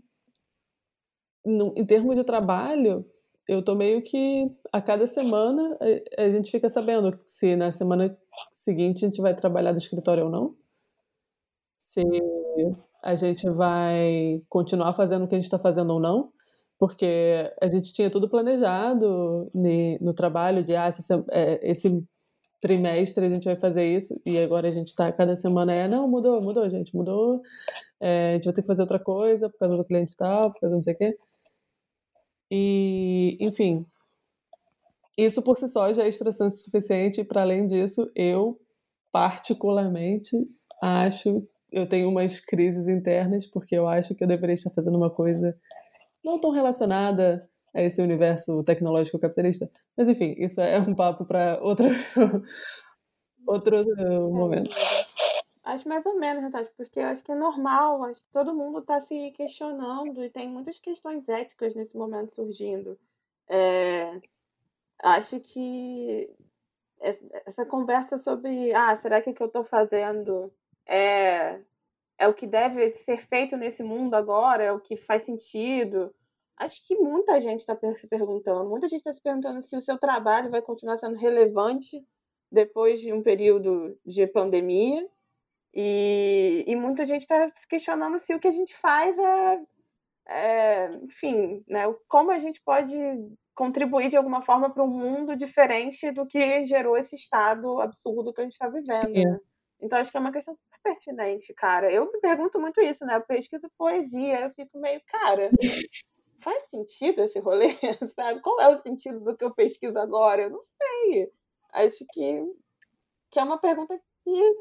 [1.46, 3.06] em termos de trabalho,
[3.48, 5.78] eu tô meio que a cada semana
[6.18, 8.18] a gente fica sabendo se na semana
[8.54, 10.56] seguinte a gente vai trabalhar do escritório ou não.
[11.78, 12.02] Se
[13.02, 16.32] a gente vai continuar fazendo o que a gente está fazendo ou não,
[16.84, 22.04] porque a gente tinha tudo planejado no trabalho de ah, esse, é, esse
[22.60, 26.10] trimestre a gente vai fazer isso e agora a gente está cada semana é não
[26.10, 27.42] mudou mudou gente mudou
[28.02, 30.60] é, a gente vai ter que fazer outra coisa por causa do cliente tal por
[30.60, 31.18] causa não sei o quê
[32.52, 33.86] e enfim
[35.18, 38.60] isso por si só já é estressante o suficiente para além disso eu
[39.10, 40.36] particularmente
[40.82, 45.10] acho eu tenho umas crises internas porque eu acho que eu deveria estar fazendo uma
[45.10, 45.58] coisa
[46.24, 49.70] não tão relacionada a esse universo tecnológico capitalista.
[49.98, 51.86] Mas enfim, isso é um papo para outro
[53.48, 54.70] outro é, momento.
[55.64, 58.80] Acho mais ou menos, Natália, porque eu acho que é normal, acho que todo mundo
[58.80, 63.00] está se questionando e tem muitas questões éticas nesse momento surgindo.
[63.48, 64.22] É,
[65.02, 66.30] acho que
[67.46, 70.52] essa conversa sobre, ah, será que o que eu estou fazendo
[70.86, 71.62] é,
[72.18, 76.14] é o que deve ser feito nesse mundo agora, é o que faz sentido.
[76.58, 79.98] Acho que muita gente está se perguntando, muita gente está se perguntando se o seu
[79.98, 82.04] trabalho vai continuar sendo relevante
[82.52, 85.08] depois de um período de pandemia.
[85.74, 89.62] E, e muita gente está se questionando se o que a gente faz é,
[90.28, 92.96] é enfim, né, como a gente pode
[93.56, 98.42] contribuir de alguma forma para um mundo diferente do que gerou esse estado absurdo que
[98.42, 99.10] a gente está vivendo.
[99.32, 99.40] Né?
[99.84, 101.92] Então, acho que é uma questão super pertinente, cara.
[101.92, 103.18] Eu me pergunto muito isso, né?
[103.18, 105.52] Eu pesquiso poesia, eu fico meio, cara,
[106.40, 107.76] faz sentido esse rolê,
[108.16, 108.40] sabe?
[108.42, 110.44] Qual é o sentido do que eu pesquiso agora?
[110.44, 111.32] Eu não sei.
[111.74, 112.44] Acho que,
[113.30, 114.56] que é uma pergunta que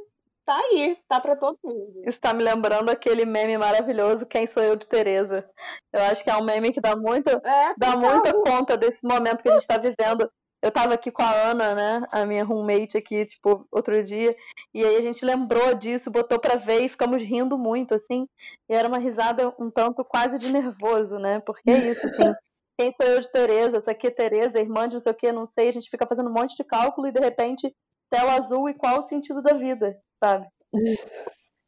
[0.44, 2.02] tá aí, tá para todo mundo.
[2.04, 5.48] Isso tá me lembrando aquele meme maravilhoso, Quem Sou Eu de Tereza.
[5.92, 9.40] Eu acho que é um meme que dá muito, é, dá muita conta desse momento
[9.40, 10.28] que a gente tá vivendo
[10.62, 14.34] eu tava aqui com a Ana, né, a minha roommate aqui, tipo, outro dia,
[14.72, 18.28] e aí a gente lembrou disso, botou pra ver e ficamos rindo muito, assim,
[18.68, 22.32] e era uma risada um tanto quase de nervoso, né, porque é isso, assim,
[22.78, 25.32] quem sou eu de Tereza, essa aqui é Tereza, irmã de não sei o que,
[25.32, 27.74] não sei, a gente fica fazendo um monte de cálculo e de repente
[28.08, 30.46] tela azul e qual o sentido da vida, sabe?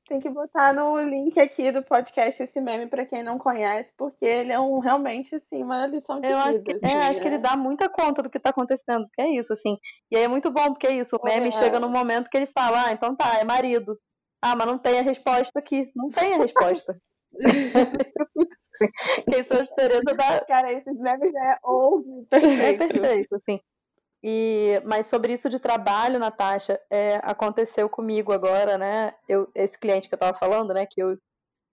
[0.06, 4.24] Tem que botar no link aqui do podcast esse meme para quem não conhece, porque
[4.24, 6.50] ele é um realmente assim uma lição de eu vida.
[6.50, 7.06] Acho que, assim, é, né?
[7.08, 9.78] acho que ele dá muita conta do que está acontecendo, porque é isso assim.
[10.10, 11.52] E aí é muito bom porque é isso, o meme é.
[11.52, 13.98] chega no momento que ele fala: "Ah, então tá, é marido".
[14.42, 15.90] Ah, mas não tem a resposta aqui.
[15.96, 17.00] Não tem a resposta.
[19.30, 21.58] Quem sou a Tereza Cara, esse meme já é
[22.28, 22.60] perfeito.
[22.60, 23.60] É perfeito, assim.
[24.26, 29.14] E, mas sobre isso de trabalho, Natasha, é, aconteceu comigo agora, né?
[29.28, 30.86] Eu, esse cliente que eu estava falando, né?
[30.86, 31.18] Que eu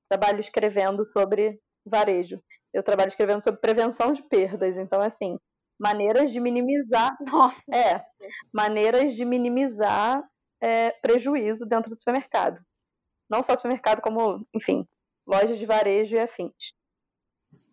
[0.10, 2.44] trabalho escrevendo sobre varejo.
[2.74, 4.76] Eu trabalho escrevendo sobre prevenção de perdas.
[4.76, 5.40] Então, assim,
[5.80, 7.16] maneiras de minimizar.
[7.26, 7.64] Nossa.
[7.74, 8.04] É,
[8.54, 10.22] maneiras de minimizar
[10.62, 12.60] é, prejuízo dentro do supermercado.
[13.30, 14.86] Não só supermercado, como, enfim,
[15.26, 16.74] lojas de varejo e afins.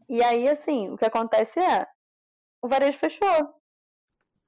[0.09, 1.85] E aí, assim, o que acontece é,
[2.63, 3.58] o varejo fechou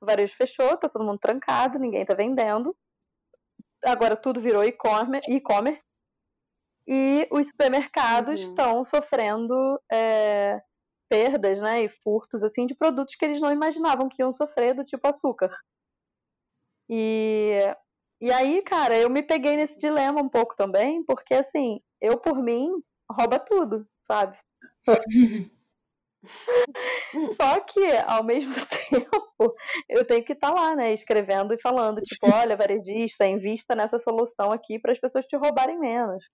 [0.01, 2.77] o varejo fechou, tá todo mundo trancado, ninguém tá vendendo.
[3.85, 5.31] Agora tudo virou e-commerce.
[6.87, 8.49] E os supermercados uhum.
[8.49, 10.61] estão sofrendo é,
[11.09, 14.85] perdas, né, e furtos assim de produtos que eles não imaginavam que iam sofrer, do
[14.85, 15.51] tipo açúcar.
[16.89, 17.59] E,
[18.21, 22.43] e aí, cara, eu me peguei nesse dilema um pouco também, porque assim, eu por
[22.43, 22.73] mim
[23.11, 24.39] rouba tudo, sabe?
[27.41, 28.55] Só que, ao mesmo
[28.91, 29.55] tempo,
[29.89, 33.99] eu tenho que estar tá lá, né, escrevendo e falando, tipo, olha, varejista, invista nessa
[33.99, 36.25] solução aqui para as pessoas te roubarem menos.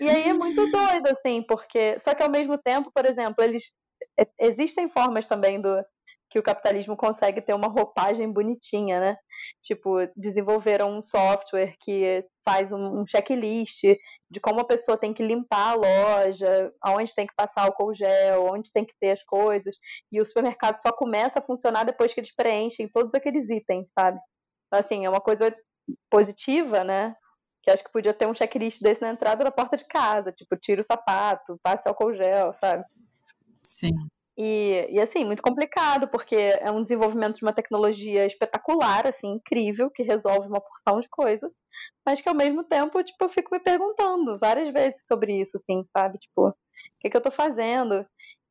[0.00, 1.98] e aí é muito doido, assim, porque.
[2.00, 3.62] Só que ao mesmo tempo, por exemplo, eles.
[4.38, 5.82] Existem formas também do
[6.28, 9.16] que o capitalismo consegue ter uma roupagem bonitinha, né?
[9.62, 13.82] Tipo, desenvolveram um software que faz um, checklist
[14.32, 18.46] de como a pessoa tem que limpar a loja, aonde tem que passar álcool gel,
[18.46, 19.76] onde tem que ter as coisas.
[20.10, 24.18] E o supermercado só começa a funcionar depois que eles preenchem todos aqueles itens, sabe?
[24.66, 25.54] Então, assim, é uma coisa
[26.10, 27.14] positiva, né?
[27.62, 30.56] Que acho que podia ter um checklist desse na entrada da porta de casa, tipo,
[30.56, 32.84] tira o sapato, passe álcool gel, sabe?
[33.68, 33.92] Sim.
[34.36, 39.90] E, e, assim, muito complicado, porque é um desenvolvimento de uma tecnologia espetacular, assim, incrível,
[39.90, 41.50] que resolve uma porção de coisas,
[42.06, 45.84] mas que ao mesmo tempo, tipo, eu fico me perguntando várias vezes sobre isso, assim,
[45.96, 46.18] sabe?
[46.18, 46.54] Tipo, o
[47.00, 48.06] que, que eu tô fazendo?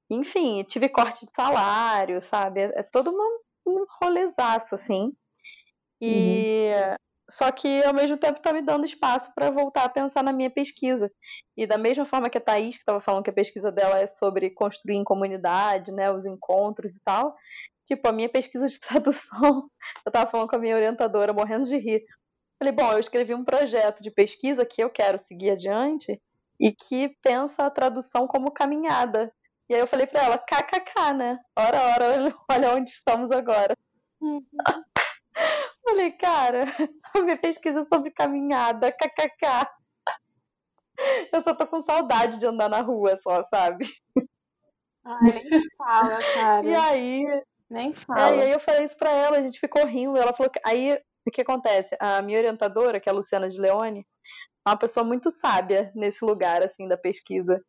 [0.10, 2.62] Enfim, tive corte de salário, sabe?
[2.62, 3.40] É, é todo um,
[3.72, 5.12] um rolezaço, assim.
[6.02, 6.72] E.
[6.74, 6.96] Uhum.
[7.32, 10.50] Só que ao mesmo tempo está me dando espaço para voltar a pensar na minha
[10.50, 11.10] pesquisa.
[11.56, 14.08] E da mesma forma que a Thaís, que estava falando que a pesquisa dela é
[14.20, 17.36] sobre construir em comunidade, né, os encontros e tal,
[17.86, 19.70] tipo, a minha pesquisa de tradução,
[20.06, 22.04] eu estava falando com a minha orientadora, morrendo de rir.
[22.60, 26.22] Falei, bom, eu escrevi um projeto de pesquisa que eu quero seguir adiante
[26.60, 29.34] e que pensa a tradução como caminhada.
[29.70, 31.40] E aí eu falei para ela, kkk, né?
[31.58, 33.76] Ora, ora, olha onde estamos agora.
[34.22, 34.44] Uhum.
[35.92, 36.64] Falei, cara,
[37.14, 39.68] a minha pesquisa sobre caminhada, kkk.
[41.34, 43.90] Eu só tô com saudade de andar na rua só, sabe?
[45.04, 46.66] Ai, nem fala, cara.
[46.66, 47.44] E aí.
[47.70, 48.30] Nem fala.
[48.30, 50.18] É, e aí eu falei isso pra ela, a gente ficou rindo.
[50.18, 50.62] Ela falou que.
[50.66, 51.94] Aí, o que acontece?
[52.00, 54.08] A minha orientadora, que é a Luciana de Leone,
[54.66, 57.62] é uma pessoa muito sábia nesse lugar, assim, da pesquisa.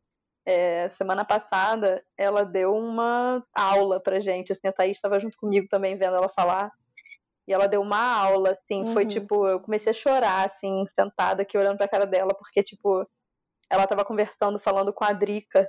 [0.47, 5.67] É, semana passada, ela deu uma aula pra gente, assim, a Thaís estava junto comigo
[5.69, 6.71] também vendo ela falar.
[7.47, 8.93] E ela deu uma aula, assim, uhum.
[8.93, 13.07] foi tipo, eu comecei a chorar, assim, sentada aqui olhando pra cara dela, porque, tipo,
[13.69, 15.69] ela tava conversando, falando com a Drica,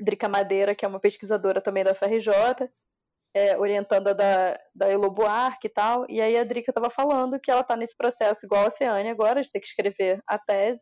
[0.00, 2.70] Drica Madeira, que é uma pesquisadora também da FRJ,
[3.34, 7.40] é, orientando a da, da Elo Buarque e tal, e aí a Drica tava falando
[7.40, 10.80] que ela tá nesse processo igual a Oceânia agora, de ter que escrever a tese,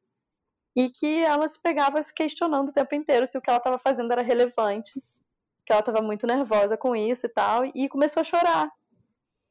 [0.76, 3.79] e que ela se pegava se questionando o tempo inteiro se o que ela estava
[3.79, 4.92] fazendo era relevante,
[5.66, 8.70] que ela estava muito nervosa com isso e tal, e começou a chorar.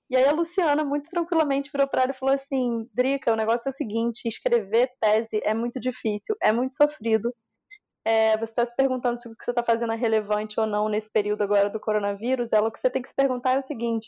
[0.09, 3.67] E aí a Luciana, muito tranquilamente, virou para ela e falou assim: Drica, o negócio
[3.67, 7.33] é o seguinte: escrever tese é muito difícil, é muito sofrido.
[8.05, 10.89] É, você está se perguntando se o que você está fazendo é relevante ou não
[10.89, 12.49] nesse período agora do coronavírus.
[12.51, 14.07] Ela, o que você tem que se perguntar é o seguinte: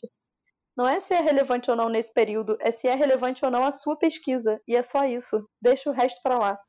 [0.76, 3.64] não é se é relevante ou não nesse período, é se é relevante ou não
[3.64, 4.60] a sua pesquisa.
[4.68, 5.48] E é só isso.
[5.62, 6.60] Deixa o resto para lá.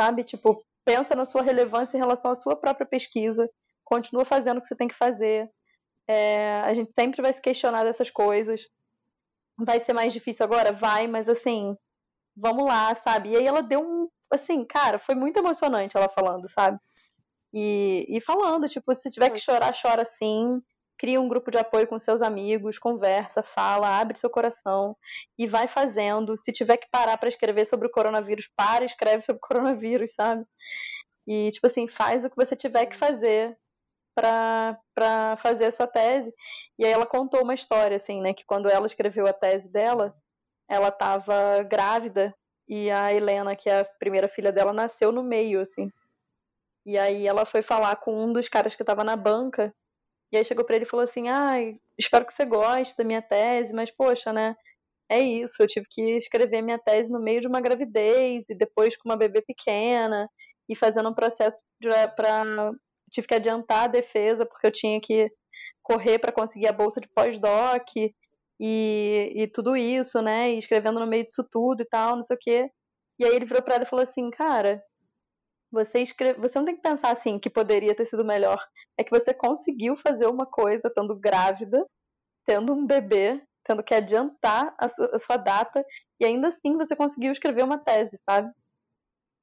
[0.00, 0.24] Sabe?
[0.24, 3.48] Tipo, pensa na sua relevância em relação à sua própria pesquisa.
[3.84, 5.48] Continua fazendo o que você tem que fazer.
[6.12, 8.60] É, a gente sempre vai se questionar dessas coisas.
[9.58, 10.72] Vai ser mais difícil agora?
[10.72, 11.76] Vai, mas assim,
[12.36, 13.30] vamos lá, sabe?
[13.30, 14.08] E aí ela deu um.
[14.30, 16.78] Assim, cara, foi muito emocionante ela falando, sabe?
[17.52, 20.60] E, e falando, tipo, se tiver que chorar, chora sim.
[20.98, 24.96] Cria um grupo de apoio com seus amigos, conversa, fala, abre seu coração
[25.38, 26.36] e vai fazendo.
[26.36, 30.44] Se tiver que parar para escrever sobre o coronavírus, para, escreve sobre o coronavírus, sabe?
[31.26, 33.56] E, tipo assim, faz o que você tiver que fazer
[34.14, 36.32] para fazer a sua tese.
[36.78, 38.34] E aí ela contou uma história, assim, né?
[38.34, 40.14] Que quando ela escreveu a tese dela,
[40.68, 42.34] ela estava grávida
[42.68, 45.90] e a Helena, que é a primeira filha dela, nasceu no meio, assim.
[46.86, 49.74] E aí ela foi falar com um dos caras que estava na banca.
[50.32, 53.04] E aí chegou para ele e falou assim: "Ai, ah, espero que você goste da
[53.04, 54.56] minha tese, mas poxa, né?
[55.10, 58.96] É isso, eu tive que escrever minha tese no meio de uma gravidez e depois
[58.96, 60.28] com uma bebê pequena
[60.68, 61.62] e fazendo um processo
[62.16, 62.72] para
[63.12, 65.30] tive que adiantar a defesa porque eu tinha que
[65.82, 67.86] correr para conseguir a bolsa de pós-doc
[68.60, 70.52] e, e tudo isso, né?
[70.52, 72.70] E escrevendo no meio disso tudo e tal, não sei o quê.
[73.18, 74.82] E aí ele virou para ela e falou assim, cara,
[75.70, 78.58] você escreve, você não tem que pensar assim que poderia ter sido melhor.
[78.98, 81.84] É que você conseguiu fazer uma coisa estando grávida,
[82.46, 85.84] tendo um bebê, tendo que adiantar a sua, a sua data
[86.20, 88.52] e ainda assim você conseguiu escrever uma tese, sabe?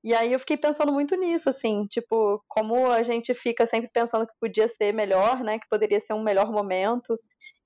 [0.03, 4.25] E aí eu fiquei pensando muito nisso, assim, tipo, como a gente fica sempre pensando
[4.25, 5.59] que podia ser melhor, né?
[5.59, 7.19] Que poderia ser um melhor momento,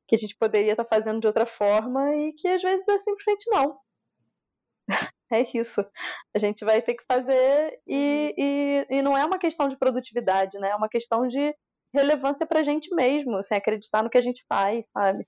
[0.07, 2.97] que a gente poderia estar tá fazendo de outra forma e que às vezes é
[2.99, 3.79] simplesmente não.
[5.31, 5.85] é isso.
[6.35, 10.57] A gente vai ter que fazer e, e, e não é uma questão de produtividade,
[10.59, 10.69] né?
[10.69, 11.55] É uma questão de
[11.93, 15.23] relevância pra gente mesmo, assim, acreditar no que a gente faz, sabe?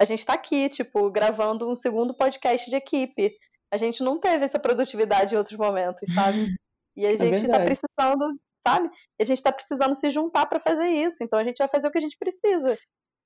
[0.00, 3.32] A gente tá aqui, tipo, gravando um segundo podcast de equipe
[3.72, 6.54] a gente não teve essa produtividade em outros momentos, sabe?
[6.96, 8.90] E a é gente está precisando, sabe?
[9.20, 11.22] A gente está precisando se juntar para fazer isso.
[11.22, 12.76] Então a gente vai fazer o que a gente precisa.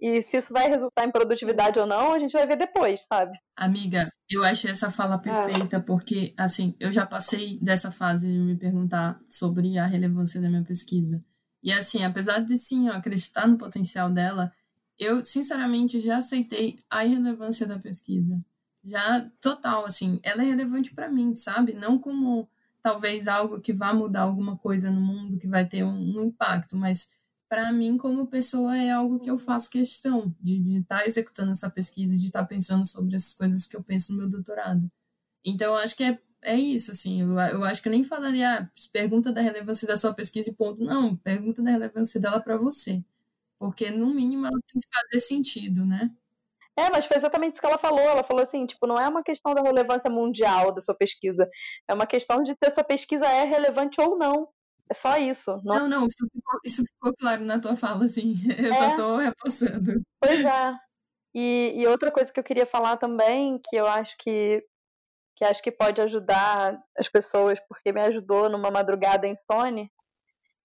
[0.00, 3.38] E se isso vai resultar em produtividade ou não, a gente vai ver depois, sabe?
[3.56, 5.80] Amiga, eu achei essa fala perfeita, é.
[5.80, 10.64] porque, assim, eu já passei dessa fase de me perguntar sobre a relevância da minha
[10.64, 11.24] pesquisa.
[11.62, 14.52] E, assim, apesar de, sim, eu acreditar no potencial dela,
[14.98, 18.38] eu, sinceramente, já aceitei a irrelevância da pesquisa
[18.84, 21.72] já total, assim, ela é relevante para mim, sabe?
[21.74, 22.48] Não como
[22.82, 26.76] talvez algo que vá mudar alguma coisa no mundo, que vai ter um, um impacto,
[26.76, 27.10] mas
[27.48, 31.70] para mim, como pessoa, é algo que eu faço questão de estar tá executando essa
[31.70, 34.90] pesquisa, de estar tá pensando sobre essas coisas que eu penso no meu doutorado.
[35.44, 38.60] Então, eu acho que é, é isso, assim, eu, eu acho que eu nem falaria,
[38.60, 40.82] ah, pergunta da relevância da sua pesquisa e ponto.
[40.84, 43.04] Não, pergunta da relevância dela para você.
[43.58, 46.10] Porque, no mínimo, ela tem que fazer sentido, né?
[46.76, 48.00] É, mas foi exatamente isso que ela falou.
[48.00, 51.48] Ela falou assim, tipo, não é uma questão da relevância mundial da sua pesquisa.
[51.88, 54.48] É uma questão de se a sua pesquisa é relevante ou não.
[54.90, 55.60] É só isso.
[55.64, 58.34] Não, não, não isso, ficou, isso, ficou, claro na tua fala, assim.
[58.58, 58.74] Eu é.
[58.74, 60.02] só tô repassando.
[60.20, 60.74] Pois é.
[61.34, 64.64] E, e outra coisa que eu queria falar também, que eu acho que
[65.36, 69.90] que acho que pode ajudar as pessoas, porque me ajudou numa madrugada insone,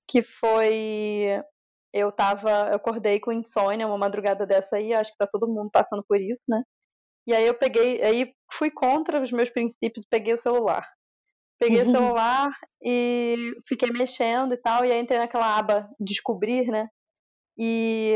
[0.07, 1.41] que foi
[1.93, 5.69] eu tava, eu acordei com insônia uma madrugada dessa aí, acho que tá todo mundo
[5.71, 6.63] passando por isso, né?
[7.27, 10.87] E aí eu peguei, aí fui contra os meus princípios, peguei o celular.
[11.59, 11.89] Peguei uhum.
[11.89, 12.49] o celular
[12.81, 16.87] e fiquei mexendo e tal, e aí entrei naquela aba descobrir, né?
[17.57, 18.15] E,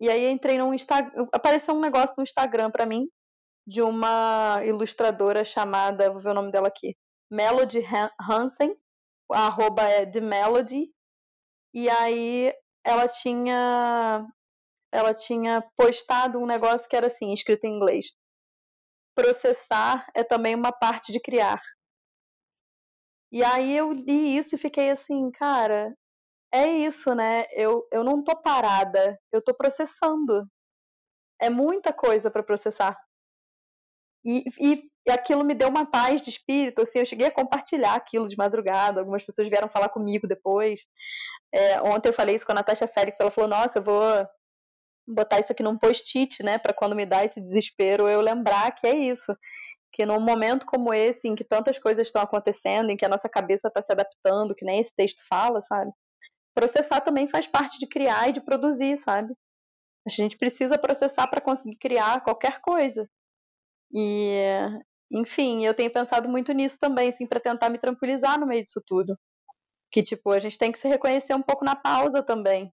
[0.00, 3.06] e aí entrei no Instagram, apareceu um negócio no Instagram para mim
[3.66, 6.96] de uma ilustradora chamada, vou ver o nome dela aqui,
[7.30, 7.84] Melody
[8.28, 8.74] Hansen,
[9.32, 10.90] a arroba é The Melody,
[11.74, 12.52] e aí
[12.84, 14.26] ela tinha
[14.92, 18.06] ela tinha postado um negócio que era assim, escrito em inglês.
[19.14, 21.60] Processar é também uma parte de criar.
[23.32, 25.94] E aí eu li isso e fiquei assim, cara,
[26.52, 27.44] é isso, né?
[27.52, 30.48] Eu, eu não tô parada, eu tô processando.
[31.40, 32.96] É muita coisa para processar.
[34.24, 37.94] E, e, e, aquilo me deu uma paz de espírito, assim, eu cheguei a compartilhar
[37.94, 40.80] aquilo de madrugada, algumas pessoas vieram falar comigo depois.
[41.52, 44.02] É, ontem eu falei isso com a Natasha Félix, ela falou, nossa, eu vou
[45.08, 48.86] botar isso aqui num post-it, né, para quando me dá esse desespero eu lembrar que
[48.86, 49.34] é isso,
[49.92, 53.28] que num momento como esse, em que tantas coisas estão acontecendo, em que a nossa
[53.28, 55.90] cabeça está se adaptando, que nem esse texto fala, sabe?
[56.54, 59.34] Processar também faz parte de criar e de produzir, sabe?
[60.06, 63.08] A gente precisa processar para conseguir criar qualquer coisa.
[63.92, 64.40] E,
[65.10, 68.82] enfim, eu tenho pensado muito nisso também, assim, para tentar me tranquilizar no meio disso
[68.86, 69.18] tudo.
[69.92, 72.72] Que, tipo, a gente tem que se reconhecer um pouco na pausa também.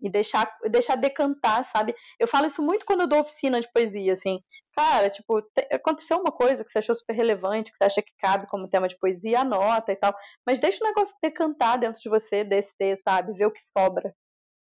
[0.00, 1.94] E deixar, deixar decantar, sabe?
[2.20, 4.36] Eu falo isso muito quando eu dou oficina de poesia, assim.
[4.76, 8.12] Cara, tipo, te, aconteceu uma coisa que você achou super relevante, que você acha que
[8.18, 10.14] cabe como tema de poesia, anota e tal.
[10.46, 13.32] Mas deixa o negócio decantar dentro de você, descer, sabe?
[13.34, 14.14] Ver o que sobra.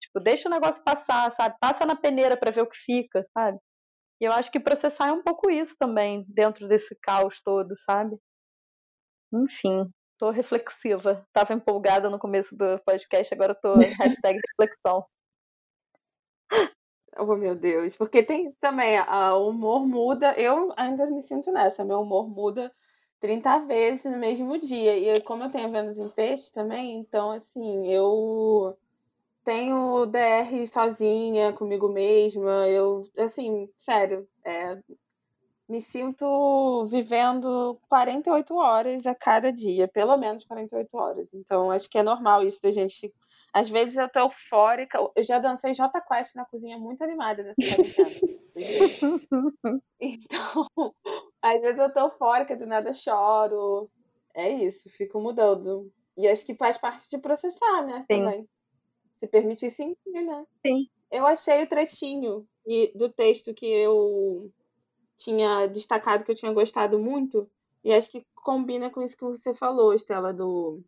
[0.00, 1.56] Tipo, deixa o negócio passar, sabe?
[1.60, 3.58] Passa na peneira para ver o que fica, sabe?
[4.20, 8.16] E eu acho que processar é um pouco isso também, dentro desse caos todo, sabe?
[9.32, 11.26] Enfim, tô reflexiva.
[11.32, 15.06] Tava empolgada no começo do podcast, agora tô hashtag reflexão.
[17.18, 17.96] Oh, meu Deus.
[17.96, 20.34] Porque tem também, o humor muda.
[20.38, 21.84] Eu ainda me sinto nessa.
[21.84, 22.72] Meu humor muda
[23.20, 24.96] 30 vezes no mesmo dia.
[24.96, 28.76] E como eu tenho vendas em peixe também, então, assim, eu
[29.46, 32.68] tenho DR sozinha, comigo mesma.
[32.68, 34.76] Eu, assim, sério, é,
[35.68, 41.32] me sinto vivendo 48 horas a cada dia, pelo menos 48 horas.
[41.32, 43.14] Então, acho que é normal isso da gente.
[43.52, 44.98] Às vezes eu tô eufórica.
[45.14, 48.20] Eu já dancei J Quest na cozinha muito animada nessa quarentena.
[50.00, 50.94] então,
[51.40, 53.88] às vezes eu tô eufórica, do nada choro.
[54.34, 55.88] É isso, fico mudando.
[56.16, 58.04] E acho que faz parte de processar, né?
[58.10, 58.24] Sim.
[58.24, 58.48] Também
[59.18, 60.46] se permitir sentir, né?
[60.64, 60.88] Sim.
[61.10, 62.46] Eu achei o trechinho
[62.94, 64.50] do texto que eu
[65.16, 67.48] tinha destacado que eu tinha gostado muito
[67.82, 70.82] e acho que combina com isso que você falou, Estela, do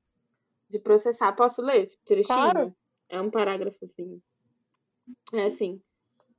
[0.68, 1.32] de processar.
[1.32, 2.26] Posso ler esse trechinho?
[2.26, 2.74] Claro.
[3.08, 4.20] É um parágrafo assim.
[5.32, 5.80] É assim: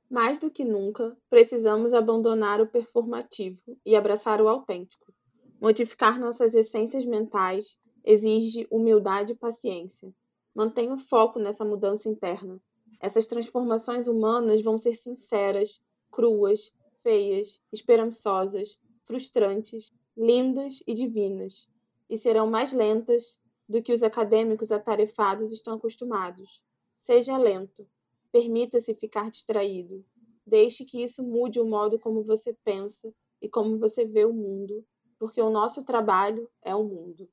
[0.08, 5.12] mais do que nunca, precisamos abandonar o performativo e abraçar o autêntico.
[5.60, 10.12] Modificar nossas essências mentais exige humildade e paciência.
[10.60, 12.60] Mantenha o foco nessa mudança interna.
[13.00, 15.80] Essas transformações humanas vão ser sinceras,
[16.12, 16.70] cruas,
[17.02, 21.66] feias, esperançosas, frustrantes, lindas e divinas,
[22.10, 26.62] e serão mais lentas do que os acadêmicos atarefados estão acostumados.
[27.00, 27.88] Seja lento,
[28.30, 30.04] permita-se ficar distraído,
[30.46, 34.86] deixe que isso mude o modo como você pensa e como você vê o mundo,
[35.18, 37.26] porque o nosso trabalho é o mundo.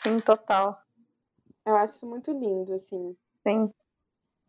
[0.00, 0.80] Sim, total.
[1.66, 3.16] Eu acho isso muito lindo, assim.
[3.46, 3.70] Sim.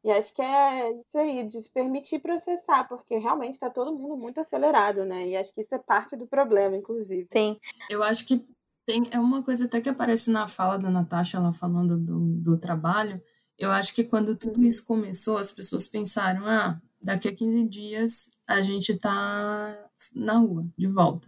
[0.04, 4.16] E acho que é isso aí, de se permitir processar, porque realmente está todo mundo
[4.16, 5.28] muito acelerado, né?
[5.28, 7.28] E acho que isso é parte do problema, inclusive.
[7.34, 7.58] Sim.
[7.90, 8.46] Eu acho que
[8.86, 12.58] tem, é uma coisa até que aparece na fala da Natasha, ela falando do, do
[12.58, 13.22] trabalho.
[13.58, 18.32] Eu acho que quando tudo isso começou, as pessoas pensaram: ah, daqui a 15 dias
[18.48, 19.78] a gente tá
[20.16, 21.28] na rua, de volta.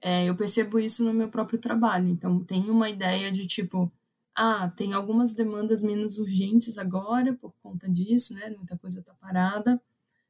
[0.00, 2.08] É, eu percebo isso no meu próprio trabalho.
[2.08, 3.90] Então, tem uma ideia de tipo
[4.34, 8.50] ah, tem algumas demandas menos urgentes agora por conta disso, né?
[8.50, 9.80] Muita coisa tá parada,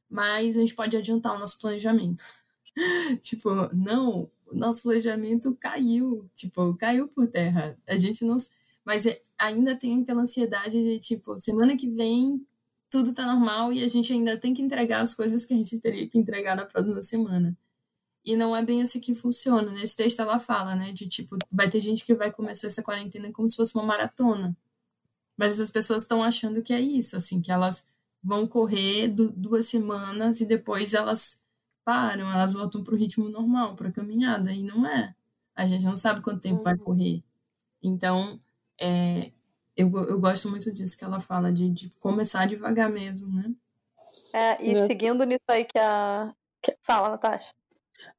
[0.08, 2.24] mas a gente pode adiantar o nosso planejamento.
[3.22, 7.78] tipo, não, o nosso planejamento caiu, tipo, caiu por terra.
[7.86, 8.36] A gente não.
[8.84, 12.46] Mas é, ainda tem aquela ansiedade de, tipo, semana que vem
[12.90, 15.80] tudo tá normal e a gente ainda tem que entregar as coisas que a gente
[15.80, 17.56] teria que entregar na próxima semana.
[18.24, 19.70] E não é bem assim que funciona.
[19.70, 20.92] Nesse texto ela fala, né?
[20.92, 24.56] De tipo, vai ter gente que vai começar essa quarentena como se fosse uma maratona.
[25.36, 27.86] Mas as pessoas estão achando que é isso, assim, que elas
[28.22, 31.42] vão correr duas semanas e depois elas
[31.84, 35.14] param, elas voltam para o ritmo normal, para a caminhada, e não é.
[35.54, 36.80] A gente não sabe quanto tempo vai uhum.
[36.80, 37.22] correr.
[37.82, 38.40] Então,
[38.80, 39.30] é,
[39.76, 43.52] eu, eu gosto muito disso que ela fala, de, de começar devagar mesmo, né?
[44.32, 46.34] É, e seguindo nisso aí que a.
[46.62, 46.76] Que...
[46.82, 47.52] Fala, Natasha.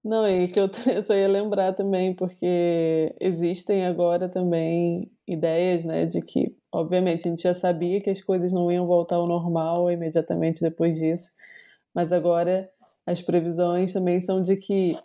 [0.03, 6.05] Não, e que eu, eu só ia lembrar também, porque existem agora também ideias, né,
[6.05, 9.91] de que, obviamente, a gente já sabia que as coisas não iam voltar ao normal
[9.91, 11.31] imediatamente depois disso,
[11.93, 12.69] mas agora
[13.05, 14.95] as previsões também são de que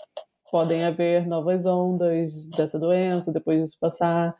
[0.50, 4.36] podem haver novas ondas dessa doença depois disso passar.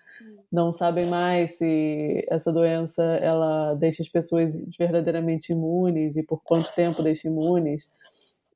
[0.50, 6.74] Não sabem mais se essa doença ela deixa as pessoas verdadeiramente imunes e por quanto
[6.74, 7.92] tempo deixa imunes.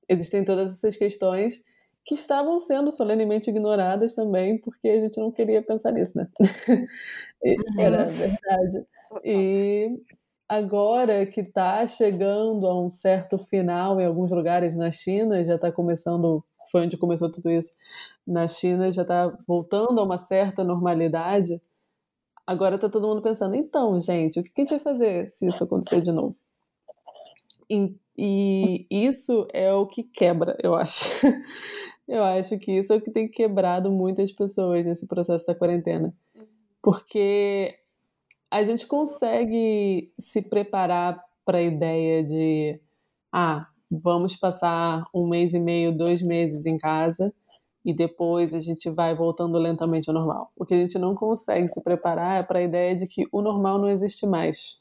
[0.09, 1.63] Existem todas essas questões
[2.05, 6.29] que estavam sendo solenemente ignoradas também, porque a gente não queria pensar nisso, né?
[7.79, 8.11] Era uhum.
[8.11, 8.87] verdade.
[9.25, 9.99] E
[10.49, 15.73] agora que está chegando a um certo final em alguns lugares na China, já está
[15.73, 17.75] começando, foi onde começou tudo isso,
[18.27, 21.61] na China já está voltando a uma certa normalidade.
[22.47, 25.65] Agora está todo mundo pensando, então, gente, o que a gente vai fazer se isso
[25.65, 26.37] acontecer de novo?
[27.71, 31.05] E, e isso é o que quebra, eu acho.
[32.07, 36.15] Eu acho que isso é o que tem quebrado muitas pessoas nesse processo da quarentena.
[36.83, 37.79] Porque
[38.51, 42.79] a gente consegue se preparar para a ideia de,
[43.33, 47.33] ah, vamos passar um mês e meio, dois meses em casa
[47.85, 50.51] e depois a gente vai voltando lentamente ao normal.
[50.57, 53.43] O que a gente não consegue se preparar é para a ideia de que o
[53.43, 54.81] normal não existe mais.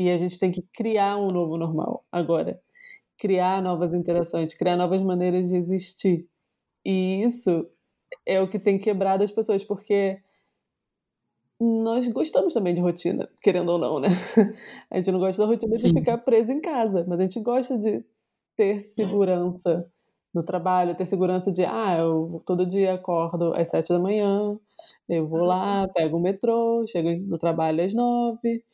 [0.00, 2.60] E a gente tem que criar um novo normal agora
[3.20, 6.26] criar novas interações, criar novas maneiras de existir.
[6.84, 7.68] E isso
[8.24, 10.18] é o que tem quebrado as pessoas, porque
[11.60, 14.08] nós gostamos também de rotina, querendo ou não, né?
[14.90, 15.88] A gente não gosta da rotina Sim.
[15.88, 18.02] de ficar preso em casa, mas a gente gosta de
[18.56, 19.86] ter segurança
[20.32, 24.58] no trabalho, ter segurança de, ah, eu todo dia acordo às sete da manhã,
[25.06, 28.64] eu vou lá, pego o metrô, chego no trabalho às nove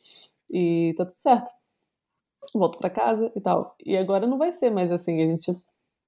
[0.49, 1.51] e tá tudo certo
[2.53, 3.75] volto para casa e tal.
[3.83, 5.57] E agora não vai ser mais assim, a gente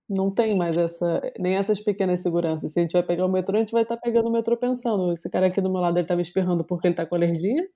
[0.07, 2.73] não tem mais essa, nem essas pequenas seguranças.
[2.73, 4.57] Se a gente vai pegar o metrô, a gente vai estar tá pegando o metrô
[4.57, 7.15] pensando, esse cara aqui do meu lado ele tá me espirrando porque ele tá com
[7.15, 7.67] alergia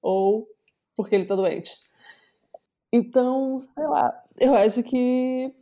[0.00, 0.46] ou
[0.96, 1.76] porque ele tá doente.
[2.92, 5.52] Então, sei lá, eu acho que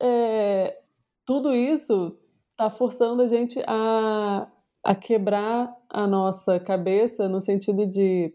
[0.00, 0.78] é,
[1.24, 2.16] tudo isso
[2.56, 4.46] tá forçando a gente a,
[4.84, 8.32] a quebrar a nossa cabeça no sentido de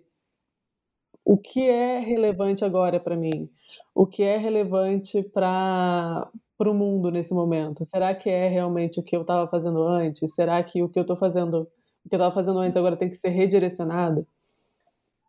[1.24, 3.50] o que é relevante agora para mim?
[3.94, 7.86] O que é relevante para o mundo nesse momento?
[7.86, 10.34] Será que é realmente o que eu estava fazendo antes?
[10.34, 11.68] Será que o que eu estou fazendo,
[12.06, 14.28] o que eu estava fazendo antes agora tem que ser redirecionado?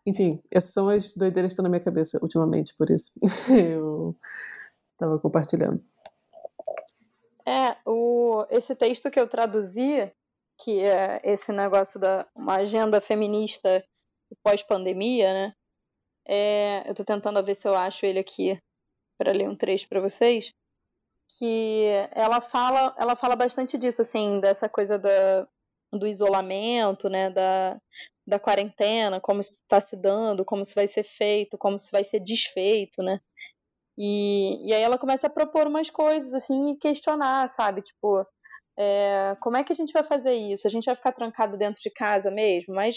[0.05, 3.13] Enfim, essas são as doideiras que estão na minha cabeça ultimamente, por isso
[3.49, 4.17] eu
[4.95, 5.83] estava compartilhando.
[7.47, 10.11] É, o, esse texto que eu traduzi,
[10.59, 13.85] que é esse negócio da uma agenda feminista
[14.43, 15.55] pós-pandemia, né?
[16.27, 18.59] É, eu estou tentando ver se eu acho ele aqui
[19.19, 20.53] para ler um trecho para vocês.
[21.39, 25.49] Que ela fala, ela fala bastante disso, assim, dessa coisa da,
[25.93, 27.81] do isolamento, né, da,
[28.27, 32.05] da quarentena, como isso está se dando, como isso vai ser feito, como isso vai
[32.05, 33.21] ser desfeito, né?
[33.97, 37.83] E, e aí ela começa a propor umas coisas, assim, e questionar, sabe?
[37.83, 38.27] Tipo,
[38.79, 40.67] é, como é que a gente vai fazer isso?
[40.67, 42.75] A gente vai ficar trancado dentro de casa mesmo?
[42.75, 42.97] Mas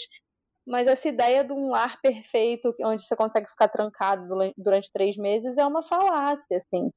[0.66, 5.56] mas essa ideia de um lar perfeito, onde você consegue ficar trancado durante três meses,
[5.56, 6.90] é uma falácia, assim.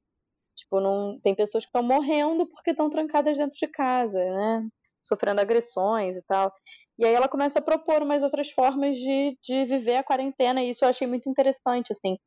[0.58, 4.68] Tipo, não, tem pessoas que estão morrendo porque estão trancadas dentro de casa, né?
[5.04, 6.52] Sofrendo agressões e tal.
[6.98, 10.72] E aí ela começa a propor umas outras formas de, de viver a quarentena, e
[10.72, 12.18] isso eu achei muito interessante, assim.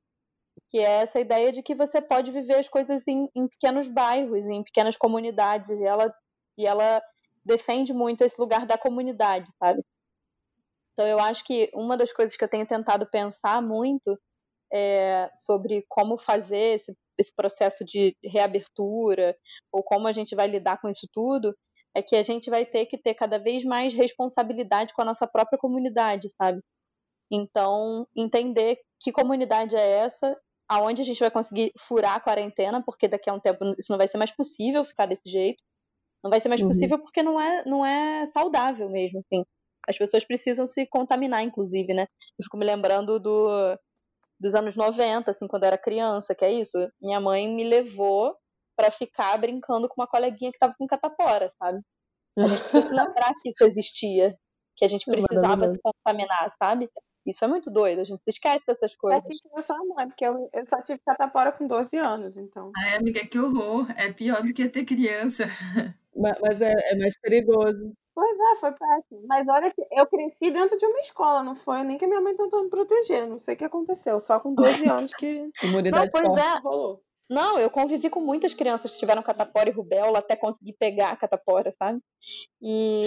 [0.71, 4.47] Que é essa ideia de que você pode viver as coisas em, em pequenos bairros,
[4.47, 6.15] em pequenas comunidades, e ela,
[6.57, 7.03] e ela
[7.45, 9.83] defende muito esse lugar da comunidade, sabe?
[11.03, 14.17] Então, eu acho que uma das coisas que eu tenho tentado pensar muito
[14.73, 19.37] é sobre como fazer esse, esse processo de reabertura,
[19.73, 21.53] ou como a gente vai lidar com isso tudo,
[21.93, 25.27] é que a gente vai ter que ter cada vez mais responsabilidade com a nossa
[25.27, 26.61] própria comunidade, sabe?
[27.29, 30.39] Então, entender que comunidade é essa,
[30.69, 33.99] aonde a gente vai conseguir furar a quarentena, porque daqui a um tempo isso não
[33.99, 35.61] vai ser mais possível ficar desse jeito.
[36.23, 36.69] Não vai ser mais uhum.
[36.69, 39.45] possível porque não é, não é saudável mesmo, assim.
[39.89, 42.07] As pessoas precisam se contaminar, inclusive, né?
[42.39, 43.79] Eu fico me lembrando do,
[44.39, 46.77] dos anos 90, assim, quando eu era criança, que é isso.
[47.01, 48.37] Minha mãe me levou
[48.77, 51.81] para ficar brincando com uma coleguinha que tava com catapora, sabe?
[52.39, 54.37] A gente precisa se lembrar que isso existia,
[54.77, 56.89] que a gente precisava se contaminar, sabe?
[57.25, 59.23] Isso é muito doido, a gente se esquece dessas coisas.
[59.57, 62.73] É só não, é porque eu, eu só tive catapora com 12 anos, então.
[62.77, 63.87] Ai, amiga, que horror.
[63.97, 65.45] É pior do que ter criança.
[66.15, 67.95] Mas, mas é, é mais perigoso.
[68.15, 69.23] Pois é, foi péssimo.
[69.27, 72.21] Mas olha que eu cresci dentro de uma escola, não foi nem que a minha
[72.21, 73.27] mãe tentou me proteger.
[73.27, 76.43] Não sei o que aconteceu, só com 12 anos que Imunidade Não, pois forte.
[76.43, 76.61] é.
[76.61, 77.03] rolou.
[77.31, 81.17] Não, eu convivi com muitas crianças que tiveram catapora e rubéola até conseguir pegar a
[81.17, 81.99] catapora, sabe?
[82.61, 83.05] E,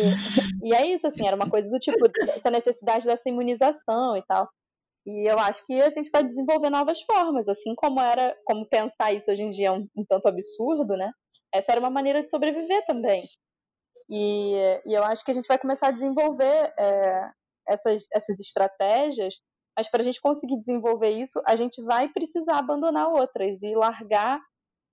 [0.63, 1.97] e é isso, assim, era uma coisa do tipo,
[2.29, 4.49] essa necessidade dessa imunização e tal.
[5.05, 9.13] E eu acho que a gente vai desenvolver novas formas, assim como era, como pensar
[9.13, 11.11] isso hoje em dia é um, um tanto absurdo, né?
[11.53, 13.29] Essa era uma maneira de sobreviver também.
[14.09, 14.53] E,
[14.85, 17.31] e eu acho que a gente vai começar a desenvolver é,
[17.67, 19.35] essas, essas estratégias
[19.77, 24.39] mas para a gente conseguir desenvolver isso, a gente vai precisar abandonar outras e largar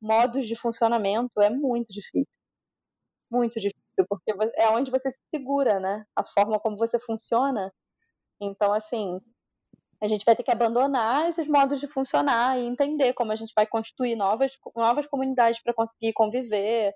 [0.01, 2.27] modos de funcionamento é muito difícil.
[3.31, 6.05] Muito difícil, porque é onde você se segura, né?
[6.17, 7.73] A forma como você funciona.
[8.41, 9.21] Então, assim,
[10.03, 13.53] a gente vai ter que abandonar esses modos de funcionar e entender como a gente
[13.55, 16.93] vai constituir novas, novas comunidades para conseguir conviver.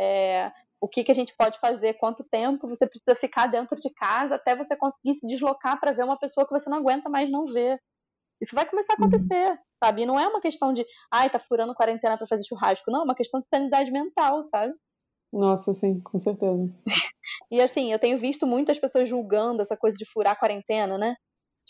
[0.00, 0.50] É,
[0.80, 4.36] o que, que a gente pode fazer, quanto tempo você precisa ficar dentro de casa
[4.36, 7.46] até você conseguir se deslocar para ver uma pessoa que você não aguenta mais não
[7.46, 7.80] ver.
[8.40, 9.58] Isso vai começar a acontecer, uhum.
[9.82, 10.02] sabe?
[10.02, 12.90] E não é uma questão de, ai, tá furando quarentena para fazer churrasco.
[12.90, 14.72] Não, é uma questão de sanidade mental, sabe?
[15.32, 16.72] Nossa, sim, com certeza.
[17.50, 21.16] e assim, eu tenho visto muitas pessoas julgando essa coisa de furar quarentena, né?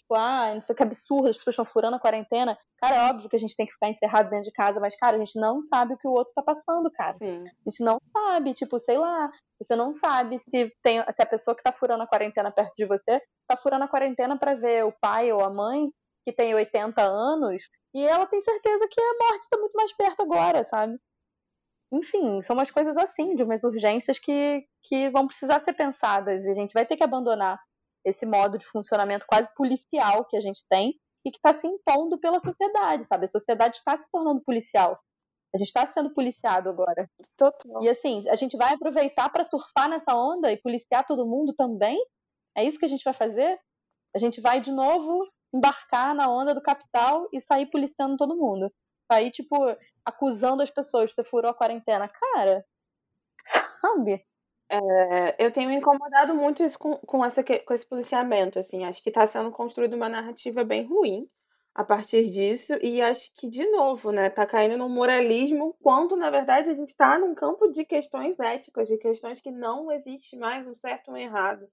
[0.08, 2.58] Tipo, ah, não sei que absurdo, as pessoas estão furando a quarentena.
[2.80, 5.16] Cara, é óbvio que a gente tem que ficar encerrado dentro de casa, mas, cara,
[5.16, 7.14] a gente não sabe o que o outro tá passando, cara.
[7.18, 7.44] Sim.
[7.44, 9.30] A gente não sabe, tipo, sei lá,
[9.60, 12.86] você não sabe se, tem, se a pessoa que tá furando a quarentena perto de
[12.86, 15.90] você tá furando a quarentena para ver o pai ou a mãe
[16.24, 17.62] que tem 80 anos
[17.94, 20.96] e ela tem certeza que a morte tá muito mais perto agora, sabe?
[21.90, 26.50] Enfim, são umas coisas assim, de umas urgências que, que vão precisar ser pensadas e
[26.50, 27.58] a gente vai ter que abandonar
[28.04, 30.94] esse modo de funcionamento quase policial que a gente tem
[31.24, 33.24] e que está se impondo pela sociedade, sabe?
[33.24, 34.98] A sociedade está se tornando policial.
[35.54, 37.08] A gente está sendo policiado agora.
[37.36, 37.82] Total.
[37.82, 41.98] E assim, a gente vai aproveitar para surfar nessa onda e policiar todo mundo também?
[42.56, 43.58] É isso que a gente vai fazer?
[44.14, 48.70] A gente vai de novo embarcar na onda do capital e sair policiando todo mundo.
[49.10, 49.56] Sair, tipo,
[50.04, 52.08] acusando as pessoas, você furou a quarentena.
[52.08, 52.64] Cara,
[53.80, 54.22] sabe?
[54.70, 59.02] É, eu tenho me incomodado muito isso com, com, essa, com esse policiamento, assim, acho
[59.02, 61.28] que está sendo construída uma narrativa bem ruim
[61.74, 66.28] a partir disso, e acho que, de novo, né, tá caindo no moralismo, quando, na
[66.28, 70.66] verdade, a gente está num campo de questões éticas, de questões que não existe mais
[70.66, 71.68] um certo ou um errado.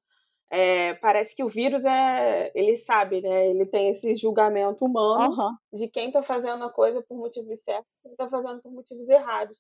[0.50, 2.52] É, parece que o vírus é.
[2.54, 3.50] Ele sabe, né?
[3.50, 5.56] Ele tem esse julgamento humano uhum.
[5.74, 9.10] de quem está fazendo a coisa por motivos certos e quem está fazendo por motivos
[9.10, 9.58] errados.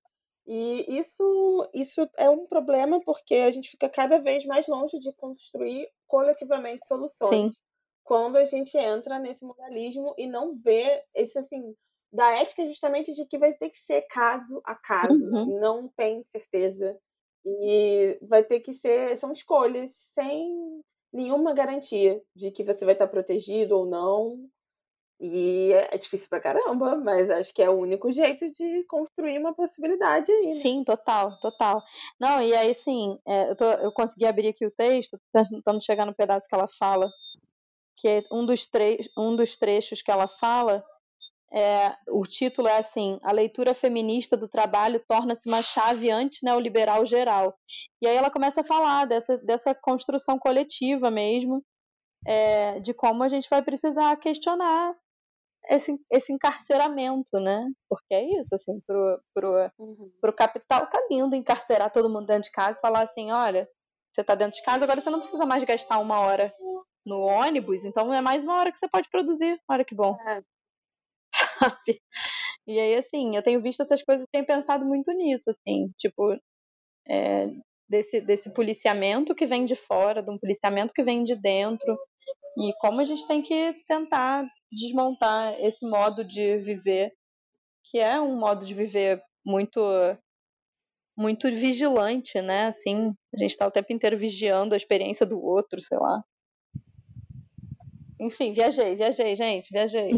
[0.47, 5.11] E isso, isso é um problema porque a gente fica cada vez mais longe de
[5.13, 7.51] construir coletivamente soluções.
[7.53, 7.59] Sim.
[8.03, 11.75] Quando a gente entra nesse moralismo e não vê esse assim
[12.13, 15.59] da ética justamente de que vai ter que ser caso a caso, uhum.
[15.59, 16.97] não tem certeza
[17.43, 23.07] e vai ter que ser são escolhas sem nenhuma garantia de que você vai estar
[23.07, 24.49] protegido ou não
[25.19, 29.53] e é difícil pra caramba, mas acho que é o único jeito de construir uma
[29.53, 30.55] possibilidade aí.
[30.55, 30.61] Né?
[30.61, 31.81] Sim, total, total.
[32.19, 36.05] Não, e aí sim, é, eu, tô, eu consegui abrir aqui o texto, tentando chegar
[36.05, 37.09] no pedaço que ela fala,
[37.97, 40.83] que é um dos, tre um dos trechos que ela fala,
[41.53, 47.57] é, o título é assim: A leitura feminista do trabalho torna-se uma chave anti-neoliberal geral.
[48.01, 51.63] E aí ela começa a falar dessa, dessa construção coletiva mesmo,
[52.27, 54.93] é, de como a gente vai precisar questionar
[55.69, 57.67] esse, esse encarceramento, né?
[57.89, 60.11] Porque é isso, assim, pro, pro, uhum.
[60.21, 63.67] pro capital tá lindo encarcerar todo mundo dentro de casa e falar assim, olha,
[64.13, 66.53] você tá dentro de casa, agora você não precisa mais gastar uma hora
[67.05, 69.59] no ônibus, então é mais uma hora que você pode produzir.
[69.69, 70.17] Olha que bom.
[70.27, 70.41] É.
[71.59, 72.01] Sabe?
[72.67, 76.35] E aí, assim, eu tenho visto essas coisas e tenho pensado muito nisso, assim, tipo,
[77.07, 77.47] é,
[77.87, 81.95] desse, desse policiamento que vem de fora, de um policiamento que vem de dentro,
[82.57, 87.11] e como a gente tem que tentar desmontar esse modo de viver,
[87.83, 89.79] que é um modo de viver muito
[91.17, 92.67] muito vigilante, né?
[92.67, 96.21] Assim, a gente está o tempo inteiro vigiando a experiência do outro, sei lá.
[98.19, 100.11] Enfim, viajei, viajei, gente, viajei.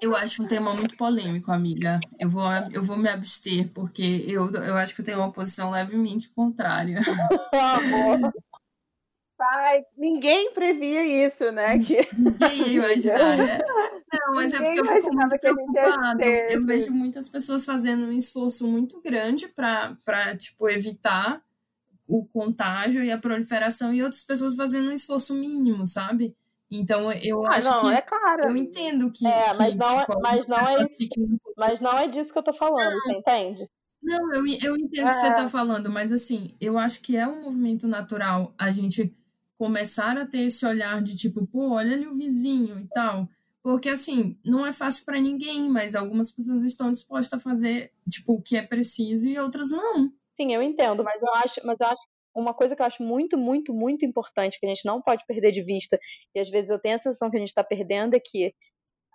[0.00, 2.00] Eu acho um tema muito polêmico, amiga.
[2.18, 5.70] Eu vou, eu vou me abster, porque eu, eu acho que eu tenho uma posição
[5.70, 7.00] levemente contrária.
[7.52, 8.32] Amor.
[9.44, 11.78] Pai, ninguém previa isso, né?
[11.78, 12.08] Que...
[12.16, 13.58] Ninguém ia imaginar, né?
[14.14, 16.24] Não, mas ninguém é porque eu fico muito preocupada.
[16.24, 21.42] Eu vejo muitas pessoas fazendo um esforço muito grande para, tipo, evitar
[22.06, 26.36] o contágio e a proliferação e outras pessoas fazendo um esforço mínimo, sabe?
[26.70, 28.48] Então eu ah, acho não, que é claro.
[28.48, 31.98] eu entendo que, é, que mas não, é, tipo, mas não é isso, mas não
[31.98, 33.70] é disso que eu tô falando, você entende?
[34.00, 37.26] Não, eu, eu entendo o que você está falando, mas assim, eu acho que é
[37.26, 39.12] um movimento natural a gente
[39.64, 43.26] começar a ter esse olhar de tipo, pô, olha ali o vizinho e tal.
[43.62, 48.34] Porque, assim, não é fácil para ninguém, mas algumas pessoas estão dispostas a fazer, tipo,
[48.34, 50.12] o que é preciso e outras não.
[50.38, 52.02] Sim, eu entendo, mas eu acho, mas eu acho
[52.36, 55.50] uma coisa que eu acho muito, muito, muito importante, que a gente não pode perder
[55.50, 55.98] de vista,
[56.34, 58.52] e às vezes eu tenho a sensação que a gente está perdendo, é que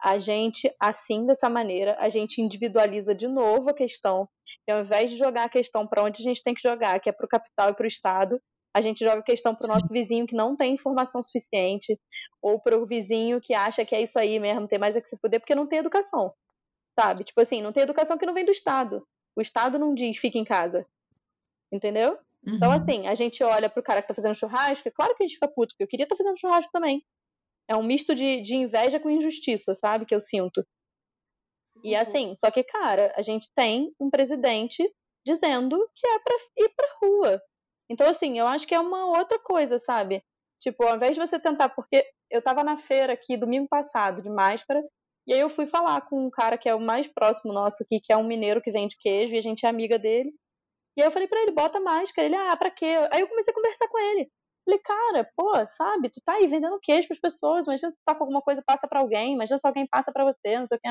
[0.01, 4.27] a gente, assim, dessa maneira, a gente individualiza de novo a questão,
[4.67, 7.09] e ao invés de jogar a questão para onde a gente tem que jogar, que
[7.09, 8.41] é para o capital e para o Estado,
[8.73, 11.99] a gente joga a questão para o nosso vizinho que não tem informação suficiente,
[12.41, 15.09] ou para o vizinho que acha que é isso aí mesmo, tem mais é que
[15.09, 16.33] se fuder, porque não tem educação,
[16.97, 17.23] sabe?
[17.23, 19.05] Tipo assim, não tem educação que não vem do Estado.
[19.35, 20.85] O Estado não diz fica em casa,
[21.71, 22.17] entendeu?
[22.43, 22.55] Então, uhum.
[22.55, 25.27] Então, assim, a gente olha pro cara que tá fazendo churrasco, é claro que a
[25.27, 27.03] gente fica puto, porque eu queria estar tá fazendo churrasco também.
[27.67, 30.05] É um misto de, de inveja com injustiça, sabe?
[30.05, 30.65] Que eu sinto.
[31.83, 32.01] E uhum.
[32.01, 34.83] assim, só que, cara, a gente tem um presidente
[35.25, 37.41] dizendo que é pra ir pra rua.
[37.89, 40.23] Então, assim, eu acho que é uma outra coisa, sabe?
[40.61, 44.29] Tipo, ao invés de você tentar, porque eu tava na feira aqui domingo passado, de
[44.29, 44.81] máscara,
[45.27, 47.99] e aí eu fui falar com um cara que é o mais próximo nosso aqui,
[48.01, 50.31] que é um mineiro que vende queijo, e a gente é amiga dele.
[50.97, 52.27] E aí eu falei pra ele, bota máscara.
[52.27, 52.95] Ele, ah, pra quê?
[53.13, 54.29] Aí eu comecei a conversar com ele.
[54.65, 58.13] Falei, cara, pô, sabe, tu tá aí vendendo queijo pras pessoas, imagina se tu tá
[58.15, 60.81] com alguma coisa passa pra alguém, imagina se alguém passa pra você, não sei o
[60.81, 60.89] que.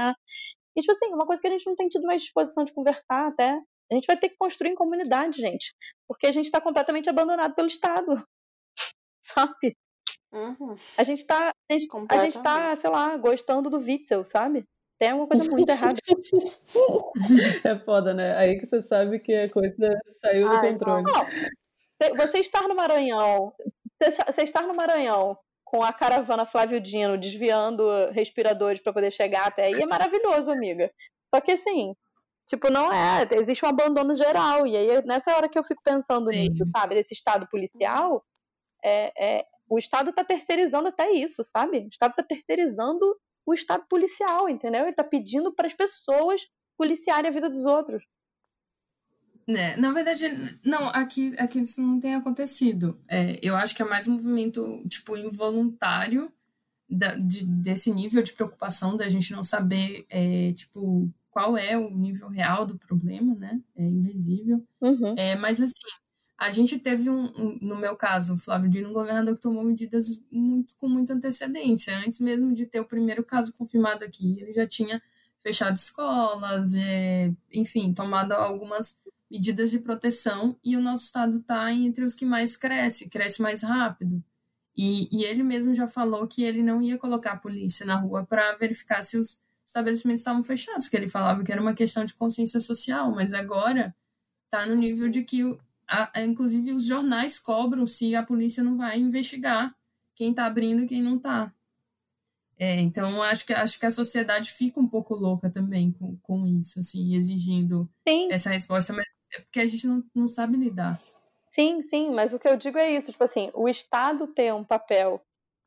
[0.77, 3.29] E, tipo assim, uma coisa que a gente não tem tido mais disposição de conversar
[3.29, 3.61] até.
[3.91, 5.75] A gente vai ter que construir em comunidade, gente.
[6.07, 8.23] Porque a gente tá completamente abandonado pelo Estado.
[9.23, 9.77] Sabe?
[10.33, 10.77] Uhum.
[10.97, 11.53] A gente tá.
[11.71, 14.67] A gente, a gente tá, sei lá, gostando do Witzel, sabe?
[14.99, 15.95] tem alguma coisa muito errada.
[17.65, 18.37] É foda, né?
[18.37, 19.77] Aí que você sabe que a coisa
[20.21, 21.05] saiu do controle.
[21.05, 22.17] Não.
[22.17, 23.53] Você estar no Maranhão,
[24.01, 29.67] você estar no Maranhão com a caravana Flávio Dino desviando respiradores para poder chegar até
[29.67, 30.91] aí é maravilhoso, amiga.
[31.35, 31.95] Só que assim,
[32.49, 34.67] tipo, não é, existe um abandono geral.
[34.67, 36.49] E aí, nessa hora que eu fico pensando Sim.
[36.49, 38.25] nisso, sabe, desse estado policial,
[38.85, 41.79] é, é, o Estado está terceirizando até isso, sabe?
[41.79, 44.83] O Estado está terceirizando o Estado policial, entendeu?
[44.83, 46.43] Ele está pedindo para as pessoas
[46.77, 48.03] policiarem a vida dos outros.
[49.47, 50.25] É, na verdade,
[50.63, 53.01] não, aqui, aqui isso não tem acontecido.
[53.09, 56.31] É, eu acho que é mais um movimento, tipo, involuntário
[56.89, 61.89] da, de, desse nível de preocupação da gente não saber, é, tipo, qual é o
[61.89, 63.61] nível real do problema, né?
[63.77, 64.67] É invisível.
[64.81, 65.15] Uhum.
[65.17, 65.87] É, mas, assim,
[66.37, 69.63] a gente teve um, um, no meu caso, o Flávio Dino, um governador que tomou
[69.63, 71.97] medidas muito, com muita antecedência.
[71.97, 75.01] Antes mesmo de ter o primeiro caso confirmado aqui, ele já tinha
[75.41, 82.05] fechado escolas, é, enfim, tomado algumas medidas de proteção e o nosso estado está entre
[82.05, 84.25] os que mais cresce, cresce mais rápido.
[84.77, 88.27] E, e ele mesmo já falou que ele não ia colocar a polícia na rua
[88.27, 92.15] para verificar se os estabelecimentos estavam fechados, que ele falava que era uma questão de
[92.15, 93.95] consciência social, mas agora
[94.47, 95.43] está no nível de que
[95.87, 99.75] a, inclusive os jornais cobram se a polícia não vai investigar
[100.15, 101.53] quem está abrindo e quem não está.
[102.59, 106.47] É, então acho que acho que a sociedade fica um pouco louca também com, com
[106.47, 108.29] isso, assim, exigindo sim.
[108.33, 109.05] essa resposta, mas
[109.35, 111.01] é porque a gente não, não sabe lidar.
[111.53, 114.65] Sim, sim, mas o que eu digo é isso, tipo assim, o Estado ter um
[114.65, 115.21] papel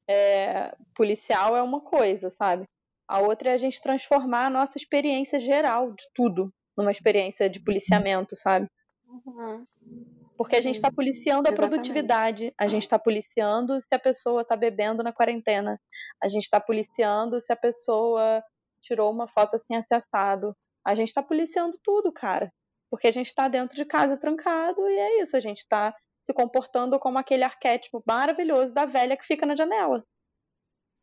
[0.08, 2.68] é, policial é uma coisa, sabe?
[3.12, 7.60] A outra é a gente transformar a nossa experiência geral de tudo numa experiência de
[7.62, 8.68] policiamento, sabe?
[9.06, 9.66] Uhum.
[10.38, 11.72] Porque a gente está policiando a Exatamente.
[11.72, 15.78] produtividade, a gente está policiando se a pessoa está bebendo na quarentena,
[16.24, 18.42] a gente está policiando se a pessoa
[18.82, 20.56] tirou uma foto assim acessado,
[20.88, 22.50] a gente está policiando tudo, cara.
[22.90, 25.94] Porque a gente está dentro de casa trancado e é isso, a gente está
[26.26, 30.02] se comportando como aquele arquétipo maravilhoso da velha que fica na janela.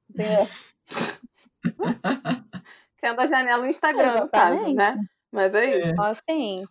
[0.09, 0.47] Entendeu?
[2.99, 4.97] Sendo a janela no Instagram, no caso, né?
[5.31, 5.89] Mas é isso.
[5.89, 5.95] É.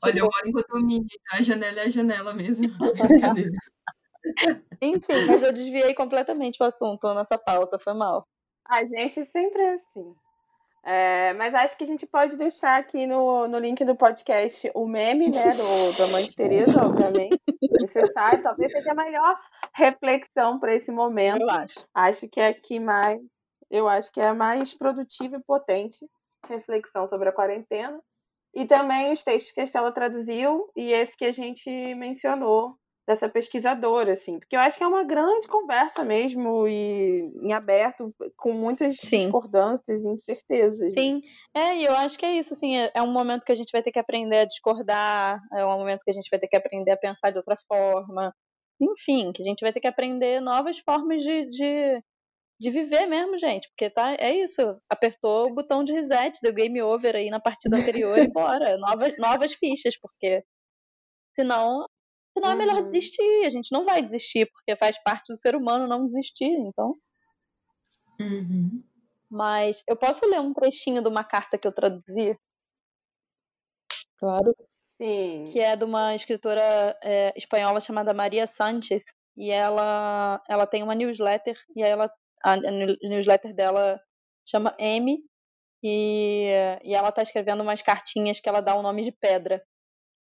[0.04, 2.68] Olha, eu moro em condomínio, então a janela é a janela mesmo.
[4.82, 8.28] Enfim, mas eu desviei completamente o assunto nessa pauta, foi mal.
[8.68, 10.16] A gente sempre é assim.
[10.84, 14.88] É, mas acho que a gente pode deixar aqui no, no link do podcast o
[14.88, 17.38] meme, né, do, da mãe de Tereza, obviamente,
[17.82, 18.42] necessário.
[18.42, 19.38] Talvez seja a melhor
[19.74, 21.42] reflexão para esse momento.
[21.42, 21.86] Eu acho.
[21.94, 23.20] Acho que é aqui mais,
[23.70, 26.06] eu acho que é a mais produtiva e potente
[26.48, 28.02] reflexão sobre a quarentena.
[28.54, 32.76] E também os textos que a Estela traduziu e esse que a gente mencionou
[33.08, 38.14] dessa pesquisadora, assim, porque eu acho que é uma grande conversa mesmo e em aberto,
[38.36, 39.20] com muitas Sim.
[39.20, 40.94] discordâncias e incertezas.
[40.94, 41.22] Sim,
[41.56, 43.72] é, e eu acho que é isso, assim, é, é um momento que a gente
[43.72, 46.58] vai ter que aprender a discordar, é um momento que a gente vai ter que
[46.58, 48.36] aprender a pensar de outra forma,
[48.82, 52.04] enfim, que a gente vai ter que aprender novas formas de, de,
[52.60, 53.68] de viver mesmo, gente.
[53.70, 54.62] Porque tá, é isso.
[54.90, 58.78] Apertou o botão de reset, deu game over aí na partida anterior e bora.
[58.80, 60.44] Novas, novas fichas, porque
[61.36, 61.88] senão,
[62.34, 62.86] senão é melhor Uhum.
[62.90, 63.46] desistir.
[63.46, 66.96] A gente não vai desistir, porque faz parte do ser humano não desistir, então.
[68.20, 68.84] Uhum.
[69.30, 72.38] Mas eu posso ler um trechinho de uma carta que eu traduzi,
[74.20, 74.56] Claro.
[75.00, 75.46] Sim.
[75.52, 79.04] que é de uma escritora é, espanhola chamada Maria Sánchez,
[79.38, 82.12] e ela, ela tem uma newsletter, e aí ela,
[82.44, 84.00] a, newsletter dela
[84.46, 85.20] chama M,
[85.84, 86.52] e,
[86.84, 89.64] e ela tá escrevendo umas cartinhas que ela dá o nome de pedra.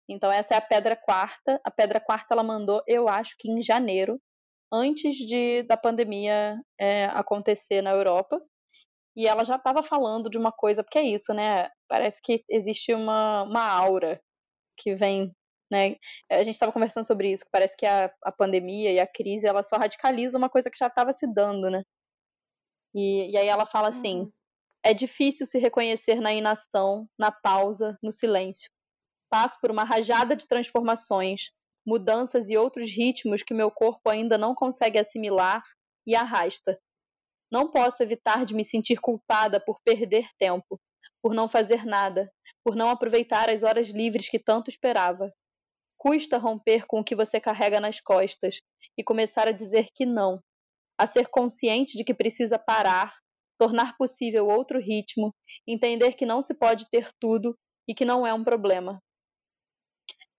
[0.09, 1.61] Então essa é a pedra quarta.
[1.65, 4.21] A pedra quarta ela mandou, eu acho que em janeiro,
[4.73, 8.41] antes de da pandemia é, acontecer na Europa.
[9.17, 11.71] E ela já estava falando de uma coisa, porque é isso, né?
[11.89, 14.21] Parece que existe uma, uma aura
[14.79, 15.33] que vem,
[15.73, 15.97] né?
[16.31, 19.47] A gente estava conversando sobre isso, que parece que a, a pandemia e a crise,
[19.47, 21.83] ela só radicaliza uma coisa que já estava se dando, né?
[22.97, 24.33] E, e aí ela fala assim, Uhum.
[24.83, 28.71] é difícil se reconhecer na inação, na pausa, no silêncio.
[29.31, 31.51] Passo por uma rajada de transformações,
[31.87, 35.63] mudanças e outros ritmos que meu corpo ainda não consegue assimilar
[36.07, 36.81] e arrasta.
[37.53, 40.81] Não posso evitar de me sentir culpada por perder tempo,
[41.23, 42.33] por não fazer nada,
[42.65, 45.31] por não aproveitar as horas livres que tanto esperava.
[45.99, 48.57] Custa romper com o que você carrega nas costas
[48.99, 50.41] e começar a dizer que não,
[50.99, 53.15] a ser consciente de que precisa parar,
[53.59, 55.35] tornar possível outro ritmo,
[55.67, 57.57] entender que não se pode ter tudo
[57.89, 59.01] e que não é um problema.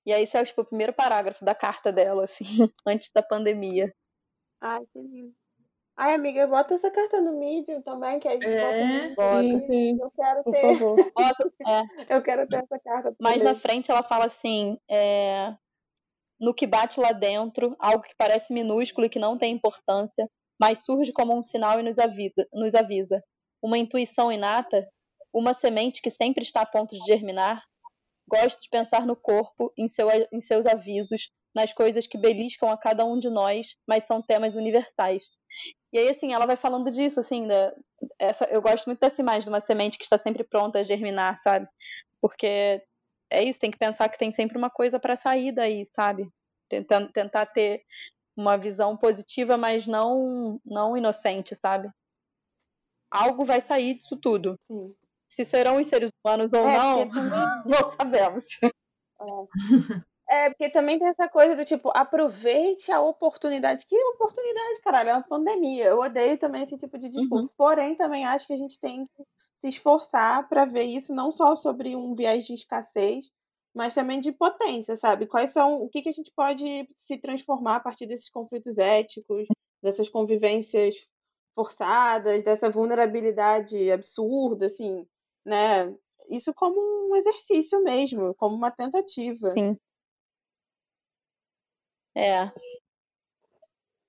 [0.05, 2.45] E aí, esse é tipo, o primeiro parágrafo da carta dela, assim,
[2.87, 3.93] antes da pandemia.
[4.61, 5.33] Ai, que lindo.
[5.97, 8.61] Ai, amiga, bota essa carta no Medium também, que a gente É?
[8.61, 9.97] bota no Sim, sim.
[9.99, 10.95] Eu quero Por ter, favor.
[11.13, 13.15] Bota- é, eu quero ter essa carta.
[13.19, 13.43] ler.
[13.43, 15.55] na frente ela fala assim, é,
[16.39, 20.29] no que bate lá dentro, algo que parece minúsculo e que não tem importância,
[20.59, 23.23] mas surge como um sinal e nos avisa, nos avisa.
[23.61, 24.87] Uma intuição inata,
[25.33, 27.63] uma semente que sempre está a ponto de germinar.
[28.27, 32.77] Gosto de pensar no corpo, em, seu, em seus avisos, nas coisas que beliscam a
[32.77, 35.23] cada um de nós, mas são temas universais.
[35.93, 37.73] E aí, assim, ela vai falando disso, assim, da,
[38.19, 41.41] essa, eu gosto muito dessa imagem de uma semente que está sempre pronta a germinar,
[41.41, 41.67] sabe?
[42.21, 42.81] Porque
[43.31, 46.29] é isso, tem que pensar que tem sempre uma coisa para sair daí, sabe?
[46.69, 47.81] Tentando, tentar ter
[48.37, 51.89] uma visão positiva, mas não, não inocente, sabe?
[53.09, 54.55] Algo vai sair disso tudo.
[54.69, 54.93] Sim.
[55.29, 57.31] Se serão os seres humanos ou É, não, também-
[57.65, 58.45] não sabemos.
[60.29, 63.85] É, porque também tem essa coisa do tipo, aproveite a oportunidade.
[63.87, 65.09] Que oportunidade, caralho?
[65.09, 65.85] É uma pandemia.
[65.85, 67.49] Eu odeio também esse tipo de discurso.
[67.57, 69.23] Porém, também acho que a gente tem que
[69.61, 73.31] se esforçar para ver isso não só sobre um viés de escassez,
[73.77, 75.27] mas também de potência, sabe?
[75.27, 79.45] Quais são, o que, que a gente pode se transformar a partir desses conflitos éticos,
[79.83, 80.95] dessas convivências
[81.53, 85.05] forçadas, dessa vulnerabilidade absurda, assim,
[85.45, 85.95] né?
[86.27, 89.53] Isso como um exercício mesmo, como uma tentativa.
[89.53, 89.77] Sim.
[92.15, 92.51] É.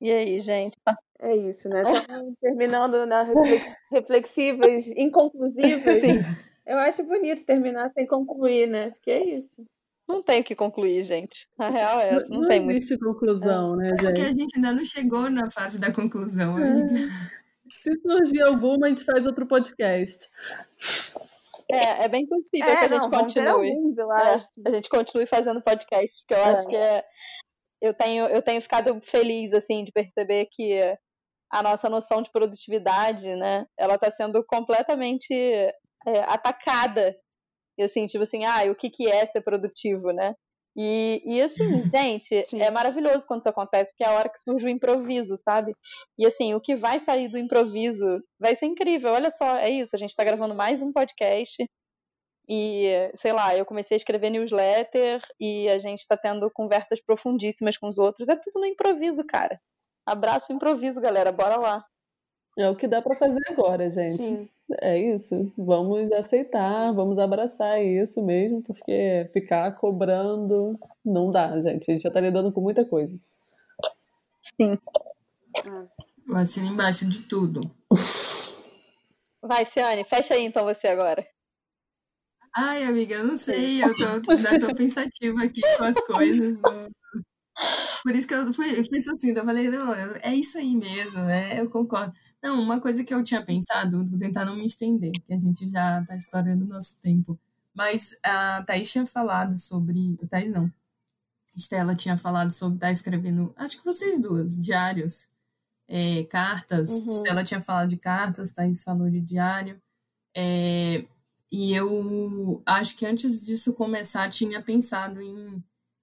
[0.01, 0.79] E aí, gente?
[1.21, 1.83] É isso, né?
[2.09, 6.48] Estamos terminando na reflex- reflexivas, inconclusivas.
[6.69, 8.91] Eu acho bonito terminar sem concluir, né?
[8.91, 9.65] Porque é isso.
[10.07, 11.47] Não tem o que concluir, gente.
[11.59, 12.77] A real é não, Não tem muito.
[12.77, 14.41] existe conclusão, né, Porque a gente?
[14.41, 16.71] gente ainda não chegou na fase da conclusão, É.
[16.71, 16.95] amiga.
[17.71, 20.27] Se surgir alguma, a gente faz outro podcast.
[21.71, 23.49] É, é bem possível que a É, gente não, continue.
[23.71, 24.49] alguns, eu É, acho.
[24.67, 26.53] a gente continue fazendo podcast, porque eu É.
[26.53, 27.05] acho que é,
[27.83, 30.79] eu tenho eu tenho ficado feliz assim de perceber que
[31.51, 35.35] a nossa noção de produtividade, né, ela está sendo completamente
[36.07, 37.17] é, atacada.
[37.79, 40.35] E assim, tipo assim, ah, o que que é ser produtivo, né?
[40.77, 41.59] E, e assim,
[41.95, 42.63] gente, Sim.
[42.63, 45.75] é maravilhoso quando isso acontece, porque é a hora que surge o improviso, sabe?
[46.17, 49.13] E assim, o que vai sair do improviso vai ser incrível.
[49.13, 51.65] Olha só, é isso, a gente está gravando mais um podcast.
[52.49, 57.77] E, sei lá, eu comecei a escrever newsletter e a gente tá tendo conversas profundíssimas
[57.77, 58.27] com os outros.
[58.29, 59.61] É tudo no improviso, cara.
[60.07, 61.31] Abraço improviso, galera.
[61.31, 61.85] Bora lá.
[62.59, 64.17] É o que dá para fazer agora, gente.
[64.17, 64.49] Sim.
[64.81, 65.51] É isso.
[65.57, 71.89] Vamos aceitar, vamos abraçar isso mesmo, porque ficar cobrando não dá, gente.
[71.91, 73.17] A gente já tá lidando com muita coisa.
[74.61, 74.77] Sim.
[76.27, 77.71] Vacina embaixo de tudo.
[79.41, 81.25] Vai, Ciane, fecha aí então você agora.
[82.55, 86.61] Ai, amiga, eu não sei, eu tô, ainda tô pensativa aqui com as coisas.
[86.61, 86.89] não-
[88.03, 89.93] Por isso que eu fui, eu fui sucinta, eu falei, não,
[90.23, 91.61] é isso aí mesmo, né?
[91.61, 92.13] Eu concordo.
[92.43, 95.69] Não, uma coisa que eu tinha pensado, vou tentar não me estender, que a gente
[95.69, 97.39] já tá estourando o nosso tempo.
[97.75, 100.17] Mas a Thaís tinha falado sobre.
[100.21, 100.73] O Thaís não.
[101.57, 105.29] Estela tinha falado sobre estar tá escrevendo, acho que vocês duas, diários,
[105.89, 106.89] é, cartas.
[106.91, 107.13] Uhum.
[107.13, 109.81] Estela tinha falado de cartas, Thaís falou de diário.
[110.35, 111.05] É,
[111.51, 115.63] e eu acho que antes disso começar, tinha pensado em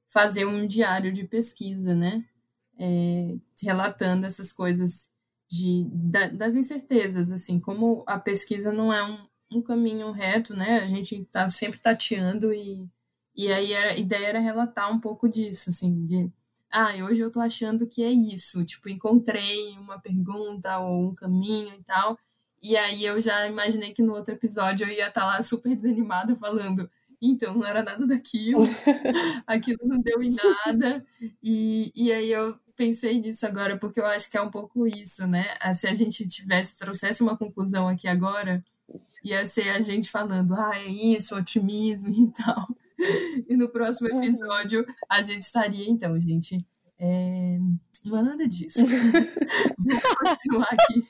[0.09, 2.25] fazer um diário de pesquisa, né?
[2.77, 5.09] É, relatando essas coisas
[5.55, 9.17] de, da, das incertezas, assim, como a pesquisa não é um,
[9.51, 10.79] um caminho reto, né?
[10.79, 12.85] A gente está sempre tateando e,
[13.35, 16.31] e aí era, a ideia era relatar um pouco disso, assim, de
[16.71, 21.73] ah, hoje eu tô achando que é isso, tipo, encontrei uma pergunta ou um caminho
[21.73, 22.19] e tal,
[22.61, 25.73] e aí eu já imaginei que no outro episódio eu ia estar tá lá super
[25.73, 26.89] desanimada falando,
[27.21, 28.63] então não era nada daquilo,
[29.47, 31.05] aquilo não deu em nada,
[31.41, 35.25] e, e aí eu pensei nisso agora, porque eu acho que é um pouco isso,
[35.27, 35.45] né?
[35.59, 38.61] Ah, se a gente tivesse, trouxesse uma conclusão aqui agora,
[39.23, 42.67] ia ser a gente falando, ah, é isso, otimismo e tal.
[43.49, 44.23] E no próximo uhum.
[44.23, 46.65] episódio a gente estaria, então, gente.
[46.97, 47.59] É...
[48.05, 48.85] Não é nada disso.
[48.85, 51.05] Vamos continuar aqui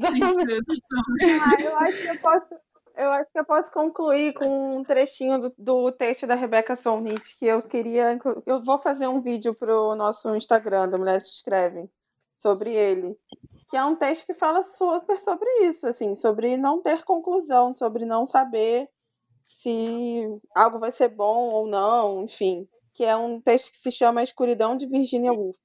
[0.00, 1.32] pensando sobre.
[1.40, 2.67] Ah, eu acho que eu posso.
[2.98, 7.36] Eu acho que eu posso concluir com um trechinho do, do texto da Rebeca Solnit,
[7.38, 8.18] que eu queria.
[8.44, 11.88] Eu vou fazer um vídeo para o nosso Instagram, da Mulher Se Escreve,
[12.36, 13.16] sobre ele.
[13.70, 18.04] Que é um texto que fala super sobre isso, assim, sobre não ter conclusão, sobre
[18.04, 18.90] não saber
[19.46, 22.68] se algo vai ser bom ou não, enfim.
[22.94, 25.56] Que é um texto que se chama A Escuridão de Virginia Woolf.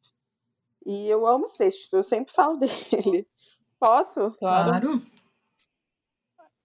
[0.86, 3.28] E eu amo esse texto, eu sempre falo dele.
[3.80, 4.30] Posso?
[4.38, 5.02] Claro.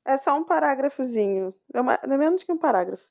[0.08, 1.54] É só um parágrafozinho.
[1.74, 3.06] É, uma, é menos que um parágrafo.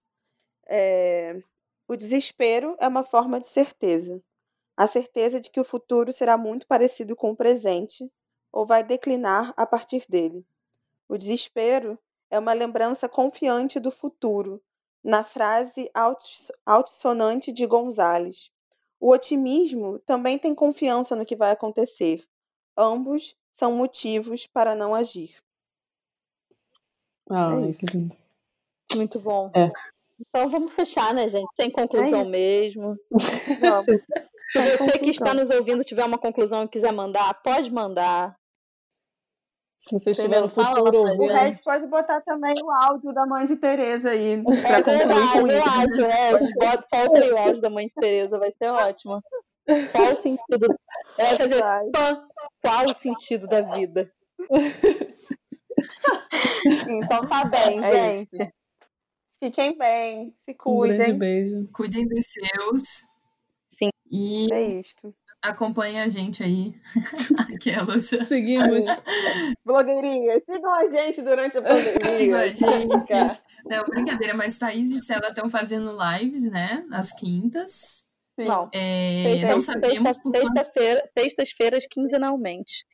[0.67, 1.39] É...
[1.87, 4.19] O desespero é uma forma de certeza.
[4.75, 8.11] A certeza de que o futuro será muito parecido com o presente
[8.51, 10.43] ou vai declinar a partir dele.
[11.07, 11.99] O desespero
[12.31, 14.59] é uma lembrança confiante do futuro,
[15.03, 15.91] na frase
[16.65, 18.49] altissonante de Gonzales.
[18.99, 22.27] O otimismo também tem confiança no que vai acontecer.
[22.75, 25.37] Ambos são motivos para não agir.
[27.29, 27.85] Ah, é isso.
[27.93, 28.15] lindo.
[28.95, 29.51] Muito bom.
[29.55, 29.71] É.
[30.19, 31.47] Então vamos fechar, né, gente?
[31.59, 32.95] Sem conclusão é mesmo.
[33.61, 34.01] Vamos.
[34.51, 38.35] Se você que está nos ouvindo tiver uma conclusão e quiser mandar, pode mandar.
[39.77, 41.21] Se você estiver no futuro ouvindo.
[41.21, 44.33] O resto pode botar também o áudio da mãe de Tereza aí.
[44.33, 46.53] É verdade, eu acho, é.
[46.53, 49.21] Bota, solta aí o áudio da mãe de Tereza, vai ser ótimo.
[49.91, 50.75] Qual o sentido?
[51.19, 51.63] É, quer dizer,
[52.63, 54.11] qual o sentido da vida?
[56.89, 58.29] Então tá bem, é gente.
[58.33, 58.51] Isso.
[59.43, 61.13] Fiquem bem, se cuidem.
[61.13, 61.69] Um beijo.
[61.71, 63.05] Cuidem dos seus.
[63.77, 63.89] Sim.
[64.11, 65.13] E é isto.
[65.41, 66.73] Acompanhe a gente aí.
[67.53, 68.05] Aquelas.
[68.05, 68.85] Seguimos.
[69.63, 72.09] Blogueirinha, sigam a gente durante a pandemia.
[72.17, 73.41] Sigam a gente.
[73.65, 76.83] Não, brincadeira, mas Thaís e Stella estão fazendo lives, né?
[76.89, 78.07] Nas quintas.
[78.37, 78.69] Não.
[78.73, 82.85] É, não sabemos por sexta-feira, sextas-feiras quinzenalmente.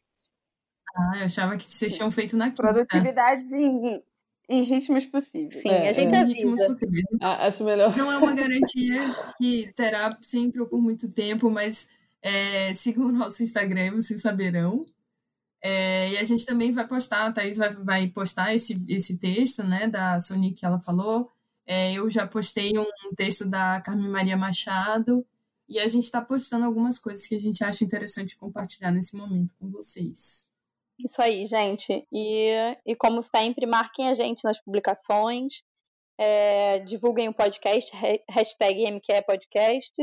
[0.95, 2.61] Ah, eu achava que vocês tinham feito na quinta.
[2.61, 4.03] Produtividade em,
[4.47, 5.61] em ritmos possíveis.
[5.61, 6.21] Sim, é, a gente é.
[6.21, 7.05] Em ritmos possíveis.
[7.21, 7.95] Ah, acho melhor.
[7.97, 11.89] Não é uma garantia que terá sempre ou por muito tempo, mas
[12.21, 14.85] é, sigam o nosso Instagram, vocês saberão.
[15.61, 19.63] É, e a gente também vai postar, a Thaís vai, vai postar esse, esse texto,
[19.63, 21.31] né, da Sonic que ela falou.
[21.65, 25.25] É, eu já postei um texto da Carmen Maria Machado.
[25.67, 29.55] E a gente está postando algumas coisas que a gente acha interessante compartilhar nesse momento
[29.57, 30.49] com vocês.
[30.99, 32.05] Isso aí, gente.
[32.11, 35.61] E, e como sempre, marquem a gente nas publicações,
[36.17, 37.91] é, divulguem o podcast,
[38.29, 39.93] hashtag MQPodcast.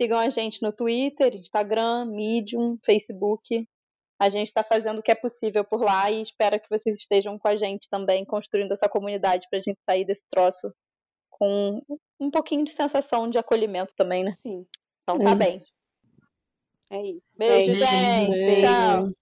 [0.00, 3.66] Sigam a gente no Twitter, Instagram, Medium, Facebook.
[4.20, 7.38] A gente está fazendo o que é possível por lá e espero que vocês estejam
[7.38, 10.72] com a gente também, construindo essa comunidade para a gente sair desse troço
[11.30, 11.82] com
[12.20, 14.36] um pouquinho de sensação de acolhimento também, né?
[14.46, 14.64] Sim.
[15.02, 15.60] Então tá é bem.
[16.90, 17.22] É isso.
[17.36, 18.42] Beijo, é gente.
[18.44, 18.62] Beijo.
[18.62, 19.21] Tchau.